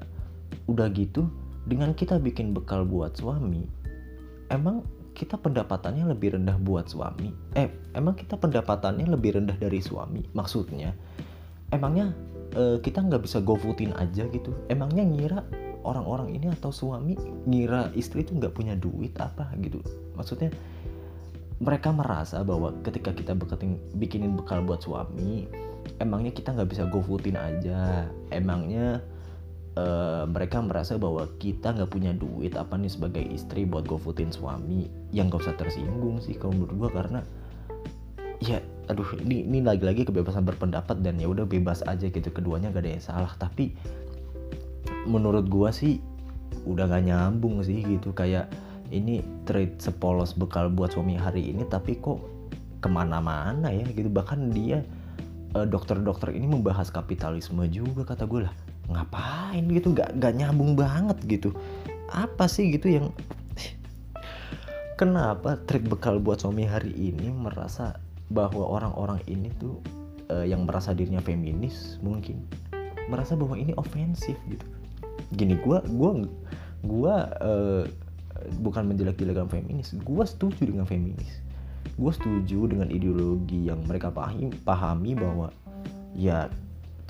Udah 0.67 0.87
gitu 0.95 1.27
dengan 1.67 1.93
kita 1.93 2.17
bikin 2.23 2.55
bekal 2.57 2.87
buat 2.87 3.19
suami 3.19 3.67
emang 4.51 4.83
kita 5.15 5.37
pendapatannya 5.37 6.07
lebih 6.09 6.39
rendah 6.39 6.57
buat 6.63 6.89
suami? 6.89 7.35
Eh 7.59 7.69
emang 7.95 8.17
kita 8.17 8.39
pendapatannya 8.39 9.11
lebih 9.11 9.37
rendah 9.39 9.59
dari 9.59 9.83
suami? 9.83 10.25
Maksudnya 10.33 10.95
emangnya 11.75 12.15
eh, 12.55 12.79
kita 12.83 13.05
nggak 13.05 13.23
bisa 13.27 13.39
gofoodin 13.43 13.95
aja 13.97 14.27
gitu. 14.31 14.55
Emangnya 14.71 15.05
ngira 15.07 15.41
orang-orang 15.81 16.37
ini 16.37 16.53
atau 16.53 16.69
suami 16.69 17.17
ngira 17.49 17.89
istri 17.97 18.23
itu 18.25 18.37
nggak 18.37 18.53
punya 18.53 18.77
duit 18.77 19.15
apa 19.17 19.51
gitu? 19.61 19.81
Maksudnya 20.17 20.53
mereka 21.61 21.93
merasa 21.93 22.41
bahwa 22.41 22.73
ketika 22.81 23.13
kita 23.13 23.37
beketing, 23.37 23.77
bikinin 24.01 24.33
bekal 24.33 24.65
buat 24.65 24.81
suami 24.81 25.45
emangnya 26.01 26.33
kita 26.33 26.53
nggak 26.57 26.71
bisa 26.71 26.85
gofoodin 26.89 27.37
aja? 27.37 28.09
Emangnya 28.33 29.01
eh, 29.77 30.25
mereka 30.29 30.61
merasa 30.61 31.01
bahwa 31.01 31.29
kita 31.41 31.73
nggak 31.77 31.91
punya 31.91 32.13
duit 32.13 32.57
apa 32.57 32.77
nih 32.77 32.93
sebagai 32.93 33.25
istri 33.25 33.65
buat 33.65 33.89
gofoodin 33.89 34.33
suami? 34.33 34.89
Yang 35.11 35.37
gak 35.37 35.43
usah 35.49 35.57
tersinggung 35.59 36.23
sih 36.23 36.37
kalau 36.37 36.55
menurut 36.55 36.77
gua 36.87 36.91
karena 36.93 37.21
ya 38.41 38.59
aduh 38.89 39.07
ini 39.23 39.47
ini 39.47 39.61
lagi-lagi 39.63 40.09
kebebasan 40.09 40.43
berpendapat 40.43 41.05
dan 41.05 41.21
ya 41.21 41.31
udah 41.31 41.47
bebas 41.47 41.85
aja 41.87 42.09
gitu. 42.09 42.29
Keduanya 42.33 42.73
gak 42.73 42.83
ada 42.83 42.91
yang 42.97 43.05
salah. 43.05 43.33
Tapi 43.37 43.77
menurut 45.07 45.47
gua 45.47 45.71
sih 45.71 46.01
udah 46.67 46.91
gak 46.91 47.05
nyambung 47.07 47.63
sih 47.63 47.85
gitu. 47.85 48.11
Kayak 48.17 48.51
ini 48.91 49.23
trade 49.47 49.79
sepolos 49.79 50.35
bekal 50.35 50.67
buat 50.73 50.91
suami 50.97 51.15
hari 51.15 51.55
ini 51.55 51.63
tapi 51.71 52.01
kok 52.01 52.19
ke 52.83 52.89
mana-mana 52.91 53.71
ya 53.71 53.87
gitu. 53.93 54.11
Bahkan 54.11 54.51
dia 54.51 54.83
eh, 55.55 55.67
dokter-dokter 55.69 56.35
ini 56.35 56.51
membahas 56.51 56.91
kapitalisme 56.91 57.63
juga 57.71 58.03
kata 58.03 58.27
gue 58.27 58.49
lah. 58.49 58.55
Ngapain 58.91 59.71
gitu? 59.71 59.95
Nggak 59.95 60.19
nggak 60.19 60.33
nyambung 60.35 60.75
banget 60.75 61.21
gitu. 61.29 61.55
Apa 62.11 62.51
sih 62.51 62.75
gitu 62.75 62.91
yang 62.91 63.07
kenapa 64.99 65.57
trik 65.65 65.87
bekal 65.87 66.19
buat 66.19 66.43
suami 66.43 66.67
hari 66.67 66.91
ini 66.93 67.31
merasa 67.31 67.97
bahwa 68.31 68.63
orang-orang 68.65 69.19
ini 69.27 69.51
tuh 69.59 69.83
eh, 70.31 70.47
yang 70.47 70.65
merasa 70.65 70.95
dirinya 70.95 71.21
feminis 71.21 71.99
mungkin 72.01 72.47
merasa 73.11 73.35
bahwa 73.35 73.59
ini 73.59 73.75
ofensif 73.75 74.39
gitu. 74.47 74.67
Gini 75.35 75.59
gua 75.59 75.83
gua 75.91 76.23
gua 76.87 77.15
eh, 77.43 77.85
bukan 78.63 78.89
menjelek-jelekan 78.89 79.51
feminis 79.51 79.93
gua 80.07 80.25
setuju 80.25 80.71
dengan 80.71 80.87
feminis. 80.87 81.43
Gue 82.01 82.13
setuju 82.17 82.65
dengan 82.65 82.89
ideologi 82.89 83.69
yang 83.69 83.85
mereka 83.85 84.09
pahami 84.09 84.53
pahami 84.65 85.13
bahwa 85.13 85.53
ya 86.17 86.49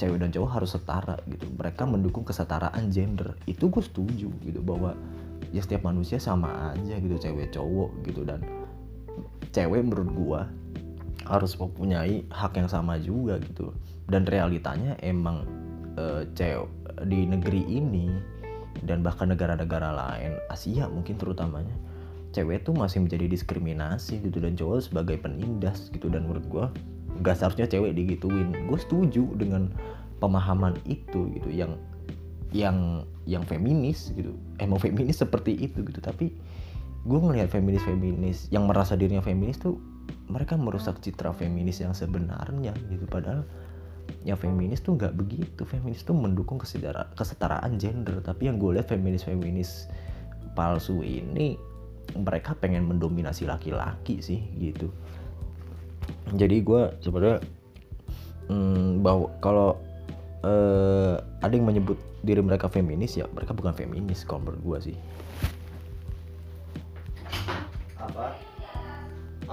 cewek 0.00 0.18
dan 0.18 0.34
cowok 0.34 0.50
harus 0.50 0.74
setara 0.74 1.14
gitu. 1.30 1.46
Mereka 1.54 1.86
mendukung 1.86 2.26
kesetaraan 2.26 2.90
gender. 2.90 3.38
Itu 3.46 3.70
gue 3.70 3.82
setuju 3.84 4.32
gitu 4.42 4.60
bahwa 4.64 4.96
ya 5.54 5.62
setiap 5.62 5.86
manusia 5.86 6.18
sama 6.18 6.74
aja 6.74 6.96
gitu 6.98 7.14
cewek 7.22 7.54
cowok 7.54 7.90
gitu. 8.08 8.26
Dan 8.26 8.42
cewek 9.54 9.84
menurut 9.84 10.10
gue 10.10 10.40
harus 11.30 11.54
mempunyai 11.54 12.26
hak 12.28 12.58
yang 12.58 12.66
sama 12.66 12.98
juga 12.98 13.38
gitu. 13.38 13.70
Dan 14.10 14.26
realitanya 14.26 14.98
emang 15.00 15.46
eh, 15.94 16.26
cewek 16.34 16.66
di 17.06 17.24
negeri 17.30 17.62
ini 17.70 18.10
dan 18.82 19.00
bahkan 19.06 19.30
negara-negara 19.30 19.94
lain 19.94 20.36
Asia 20.50 20.90
mungkin 20.90 21.16
terutamanya 21.16 21.74
cewek 22.30 22.62
tuh 22.62 22.74
masih 22.74 23.02
menjadi 23.02 23.26
diskriminasi 23.26 24.22
gitu 24.22 24.38
dan 24.38 24.54
cowok 24.54 24.90
sebagai 24.90 25.16
penindas 25.18 25.90
gitu. 25.94 26.10
Dan 26.10 26.26
menurut 26.26 26.46
gue 26.50 26.66
nggak 27.22 27.36
seharusnya 27.38 27.66
cewek 27.70 27.94
digituin. 27.94 28.54
Gue 28.66 28.78
setuju 28.78 29.26
dengan 29.38 29.70
pemahaman 30.18 30.78
itu 30.86 31.30
gitu 31.34 31.50
yang 31.50 31.78
yang 32.50 33.06
yang 33.26 33.46
feminis 33.46 34.10
gitu. 34.14 34.34
Emang 34.58 34.82
feminis 34.82 35.22
seperti 35.22 35.54
itu 35.54 35.86
gitu 35.86 36.02
tapi 36.02 36.34
gue 37.00 37.18
ngelihat 37.18 37.48
feminis 37.48 37.80
feminis 37.80 38.38
yang 38.52 38.68
merasa 38.68 38.92
dirinya 38.92 39.24
feminis 39.24 39.56
tuh 39.56 39.80
mereka 40.30 40.54
merusak 40.54 41.02
citra 41.02 41.34
feminis 41.34 41.82
yang 41.82 41.94
sebenarnya 41.96 42.74
gitu. 42.88 43.04
Padahal 43.06 43.46
ya 44.26 44.34
feminis 44.34 44.82
tuh 44.82 44.98
nggak 44.98 45.14
begitu. 45.16 45.62
Feminis 45.66 46.02
tuh 46.02 46.14
mendukung 46.14 46.58
kesetara, 46.60 47.10
kesetaraan 47.14 47.78
gender. 47.80 48.22
Tapi 48.22 48.50
yang 48.50 48.58
gue 48.58 48.78
lihat 48.78 48.90
feminis 48.90 49.26
feminis 49.26 49.90
palsu 50.54 51.02
ini 51.02 51.56
mereka 52.18 52.58
pengen 52.58 52.86
mendominasi 52.90 53.46
laki-laki 53.46 54.18
sih 54.18 54.40
gitu. 54.58 54.90
Jadi 56.34 56.56
gue 56.62 56.82
sebenarnya 57.02 57.38
hmm, 58.50 59.02
bahwa 59.02 59.26
kalau 59.38 59.70
eh, 60.42 61.14
ada 61.20 61.52
yang 61.52 61.66
menyebut 61.66 61.98
diri 62.20 62.44
mereka 62.44 62.68
feminis 62.68 63.16
ya 63.16 63.24
mereka 63.32 63.56
bukan 63.56 63.72
feminis 63.72 64.28
kalau 64.28 64.44
menurut 64.44 64.60
gue 64.60 64.92
sih 64.92 64.96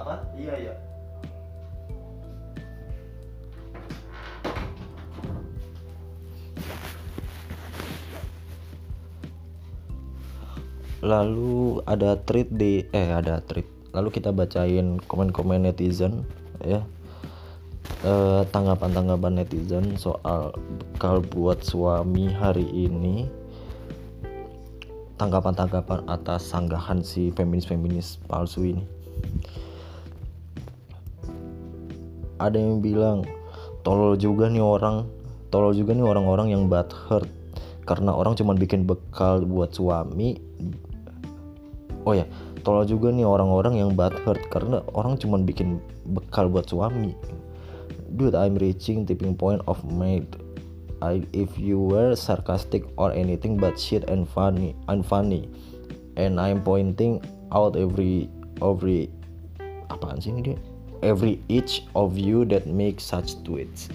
apa? 0.08 0.24
Iya 0.40 0.54
iya. 0.56 0.74
Lalu 11.04 11.84
ada 11.86 12.18
tweet 12.24 12.48
di 12.50 12.82
eh 12.90 13.12
ada 13.12 13.44
tweet 13.44 13.68
lalu 13.94 14.08
kita 14.10 14.32
bacain 14.32 14.96
komen-komen 15.04 15.68
netizen 15.68 16.24
ya. 16.64 16.82
Eh, 18.02 18.42
tanggapan-tanggapan 18.54 19.42
netizen 19.42 19.94
soal 20.00 20.54
bekal 20.80 21.20
buat 21.20 21.60
suami 21.60 22.32
hari 22.32 22.66
ini. 22.72 23.28
Tanggapan-tanggapan 25.18 26.06
atas 26.06 26.46
sanggahan 26.46 27.02
si 27.02 27.34
feminis-feminis 27.34 28.22
palsu 28.30 28.70
ini 28.70 28.86
ada 32.38 32.58
yang 32.58 32.82
bilang 32.82 33.26
tolol 33.82 34.14
juga 34.18 34.50
nih 34.50 34.62
orang. 34.62 35.06
Tolol 35.48 35.74
juga 35.74 35.94
nih 35.94 36.06
orang-orang 36.06 36.54
yang 36.54 36.66
bad 36.66 36.90
hurt. 36.90 37.28
Karena 37.86 38.12
orang 38.12 38.36
cuma 38.36 38.52
bikin 38.52 38.84
bekal 38.84 39.42
buat 39.44 39.72
suami. 39.72 40.38
Oh 42.06 42.14
ya 42.16 42.24
tolol 42.64 42.84
juga 42.88 43.12
nih 43.12 43.26
orang-orang 43.26 43.78
yang 43.82 43.94
bad 43.94 44.14
hurt. 44.26 44.42
Karena 44.48 44.80
orang 44.92 45.18
cuma 45.18 45.40
bikin 45.40 45.82
bekal 46.06 46.46
buat 46.48 46.68
suami. 46.70 47.12
Dude 48.08 48.38
I'm 48.38 48.56
reaching 48.56 49.04
tipping 49.04 49.36
point 49.36 49.60
of 49.68 49.78
made 49.84 50.48
I 50.98 51.22
if 51.30 51.54
you 51.54 51.78
were 51.78 52.18
sarcastic 52.18 52.82
or 52.98 53.14
anything 53.14 53.54
but 53.54 53.78
shit 53.78 54.10
and 54.10 54.26
funny 54.26 54.74
unfunny 54.90 55.46
and 56.18 56.42
I'm 56.42 56.66
pointing 56.66 57.22
out 57.54 57.78
every 57.78 58.26
every 58.58 59.06
apaan 59.86 60.18
sih 60.18 60.34
ini 60.34 60.40
dia 60.42 60.58
every 61.02 61.42
each 61.46 61.86
of 61.94 62.18
you 62.18 62.42
that 62.48 62.66
make 62.66 62.98
such 62.98 63.38
tweets. 63.46 63.90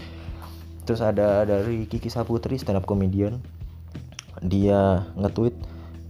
Terus 0.84 1.00
ada 1.00 1.48
dari 1.48 1.88
Kiki 1.88 2.12
Saputri 2.12 2.60
stand 2.60 2.80
up 2.80 2.86
comedian. 2.88 3.40
Dia 4.44 5.08
nge-tweet 5.16 5.56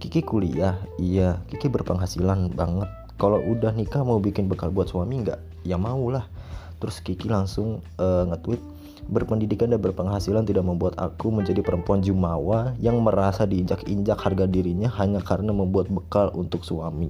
Kiki 0.02 0.20
kuliah. 0.26 0.74
Iya 0.98 1.38
Kiki 1.46 1.70
berpenghasilan 1.70 2.50
banget. 2.54 2.90
Kalau 3.14 3.38
udah 3.38 3.70
nikah 3.70 4.02
mau 4.02 4.18
bikin 4.18 4.50
bekal 4.50 4.74
buat 4.74 4.90
suami 4.90 5.22
nggak? 5.22 5.38
Ya 5.62 5.78
mau 5.78 6.10
lah 6.10 6.26
terus 6.82 7.00
Kiki 7.00 7.30
langsung 7.30 7.80
uh, 7.96 8.28
nge-tweet 8.28 8.60
berpendidikan 9.08 9.72
dan 9.72 9.80
berpenghasilan 9.80 10.44
tidak 10.44 10.64
membuat 10.68 10.96
aku 11.00 11.32
menjadi 11.32 11.64
perempuan 11.64 12.04
jumawa 12.04 12.76
yang 12.80 13.00
merasa 13.00 13.48
diinjak-injak 13.48 14.16
harga 14.16 14.44
dirinya 14.44 14.92
hanya 15.00 15.20
karena 15.24 15.52
membuat 15.52 15.88
bekal 15.88 16.28
untuk 16.36 16.60
suami. 16.64 17.08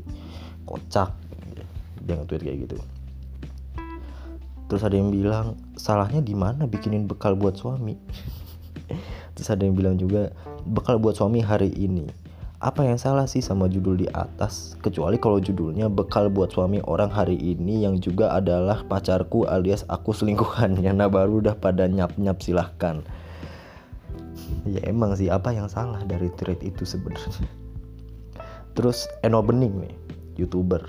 Kocak. 0.62 1.10
Dia 2.06 2.14
nge-tweet 2.20 2.42
kayak 2.44 2.58
gitu 2.70 2.76
terus 4.66 4.82
ada 4.82 4.96
yang 4.96 5.12
bilang 5.12 5.58
salahnya 5.76 6.24
di 6.24 6.32
mana 6.32 6.64
bikinin 6.68 7.08
bekal 7.08 7.36
buat 7.36 7.56
suami? 7.56 7.96
Terus 9.34 9.48
ada 9.50 9.66
yang 9.66 9.74
bilang 9.74 9.96
juga 9.98 10.30
bekal 10.62 11.02
buat 11.02 11.18
suami 11.18 11.42
hari 11.42 11.72
ini 11.74 12.24
apa 12.64 12.80
yang 12.80 12.96
salah 12.96 13.28
sih 13.28 13.44
sama 13.44 13.68
judul 13.68 14.00
di 14.00 14.08
atas? 14.08 14.72
Kecuali 14.80 15.20
kalau 15.20 15.36
judulnya 15.36 15.92
bekal 15.92 16.32
buat 16.32 16.48
suami 16.48 16.80
orang 16.88 17.12
hari 17.12 17.36
ini 17.36 17.84
yang 17.84 18.00
juga 18.00 18.32
adalah 18.32 18.80
pacarku 18.88 19.44
alias 19.44 19.84
aku 19.92 20.16
selingkuhannya. 20.16 20.88
Nah 20.96 21.12
baru 21.12 21.44
udah 21.44 21.60
pada 21.60 21.84
nyap-nyap 21.84 22.40
silahkan. 22.40 23.04
Ya 24.64 24.80
emang 24.88 25.12
sih 25.12 25.28
apa 25.28 25.52
yang 25.52 25.68
salah 25.68 26.00
dari 26.08 26.32
thread 26.40 26.64
itu 26.64 26.88
sebenarnya? 26.88 27.44
Terus 28.72 29.04
Eno 29.20 29.44
Bening 29.44 29.84
nih 29.84 29.94
youtuber 30.40 30.88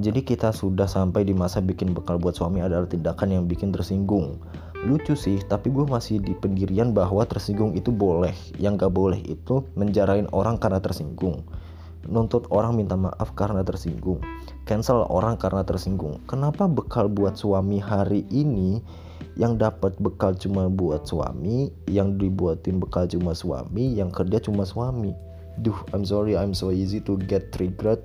jadi 0.00 0.24
kita 0.24 0.56
sudah 0.56 0.88
sampai 0.88 1.28
di 1.28 1.36
masa 1.36 1.60
bikin 1.60 1.92
bekal 1.92 2.16
buat 2.16 2.32
suami 2.32 2.64
adalah 2.64 2.88
tindakan 2.88 3.28
yang 3.28 3.44
bikin 3.44 3.76
tersinggung. 3.76 4.40
Lucu 4.88 5.12
sih 5.12 5.36
tapi 5.44 5.68
gue 5.68 5.84
masih 5.84 6.16
di 6.16 6.32
pendirian 6.32 6.96
bahwa 6.96 7.28
tersinggung 7.28 7.76
itu 7.76 7.92
boleh. 7.92 8.32
Yang 8.56 8.88
gak 8.88 8.92
boleh 8.96 9.20
itu 9.28 9.68
menjarain 9.76 10.32
orang 10.32 10.56
karena 10.56 10.80
tersinggung. 10.80 11.44
Nuntut 12.08 12.48
orang 12.48 12.74
minta 12.74 12.96
maaf 12.96 13.36
karena 13.36 13.60
tersinggung. 13.62 14.18
Cancel 14.64 15.04
orang 15.12 15.36
karena 15.36 15.62
tersinggung. 15.62 16.18
Kenapa 16.24 16.64
bekal 16.66 17.12
buat 17.12 17.36
suami 17.36 17.76
hari 17.78 18.24
ini 18.32 18.80
yang 19.36 19.60
dapat 19.60 19.94
bekal 20.00 20.34
cuma 20.34 20.72
buat 20.72 21.04
suami 21.04 21.68
yang 21.86 22.16
dibuatin 22.16 22.80
bekal 22.80 23.04
cuma 23.06 23.36
suami 23.36 23.92
yang 23.92 24.08
kerja 24.08 24.40
cuma 24.40 24.64
suami? 24.64 25.12
Duh 25.60 25.76
I'm 25.92 26.08
sorry 26.08 26.32
I'm 26.32 26.56
so 26.56 26.72
easy 26.72 26.98
to 27.04 27.20
get 27.28 27.52
triggered 27.52 28.00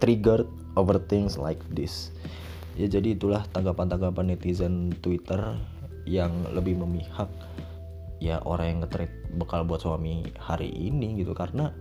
triggered 0.00 0.48
over 0.76 1.00
things 1.00 1.40
like 1.40 1.60
this. 1.72 2.12
Ya 2.76 2.86
jadi 2.86 3.16
itulah 3.16 3.48
tanggapan-tanggapan 3.56 4.36
netizen 4.36 4.92
Twitter 5.00 5.56
yang 6.04 6.30
lebih 6.52 6.76
memihak 6.76 7.26
ya 8.20 8.40
orang 8.44 8.66
yang 8.68 8.78
nge 8.84 9.08
bekal 9.40 9.64
buat 9.64 9.80
suami 9.80 10.28
hari 10.36 10.68
ini 10.68 11.16
gitu. 11.24 11.32
Karena 11.32 11.72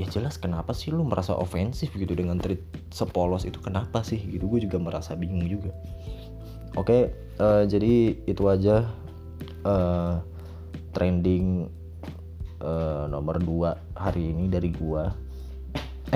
ya 0.00 0.08
jelas 0.08 0.40
kenapa 0.40 0.72
sih 0.72 0.90
lu 0.90 1.04
merasa 1.04 1.36
ofensif 1.36 1.92
gitu 1.92 2.16
dengan 2.16 2.40
treat 2.40 2.64
sepolos 2.88 3.44
itu? 3.44 3.60
Kenapa 3.60 4.00
sih 4.00 4.18
gitu? 4.18 4.48
Gue 4.48 4.64
juga 4.64 4.80
merasa 4.80 5.12
bingung 5.12 5.44
juga. 5.44 5.70
Oke 6.72 7.12
uh, 7.36 7.68
jadi 7.68 8.16
itu 8.24 8.48
aja 8.48 8.88
uh, 9.68 10.24
trending 10.96 11.68
uh, 12.64 13.04
nomor 13.12 13.36
2 13.36 13.76
hari 13.92 14.32
ini 14.32 14.48
dari 14.48 14.72
gua. 14.72 15.12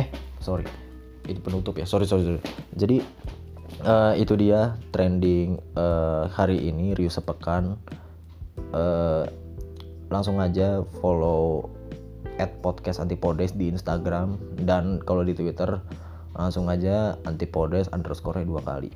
Eh 0.01 0.09
sorry 0.41 0.86
ini 1.27 1.41
penutup 1.43 1.77
ya 1.77 1.87
sorry 1.87 2.07
sorry, 2.09 2.25
sorry. 2.25 2.43
jadi 2.75 3.03
uh, 3.85 4.15
itu 4.17 4.35
dia 4.39 4.79
trending 4.95 5.59
uh, 5.75 6.31
hari 6.31 6.59
ini 6.71 6.95
Rio 6.95 7.11
sepekan 7.11 7.77
uh, 8.73 9.25
langsung 10.09 10.39
aja 10.39 10.87
follow 11.03 11.71
@podcastantipodcast 12.37 13.57
di 13.57 13.73
Instagram 13.73 14.37
dan 14.61 15.01
kalau 15.03 15.25
di 15.25 15.33
Twitter 15.33 15.81
langsung 16.37 16.69
aja 16.69 17.17
antipodes 17.25 17.89
underscore 17.97 18.45
dua 18.45 18.61
kali. 18.61 18.93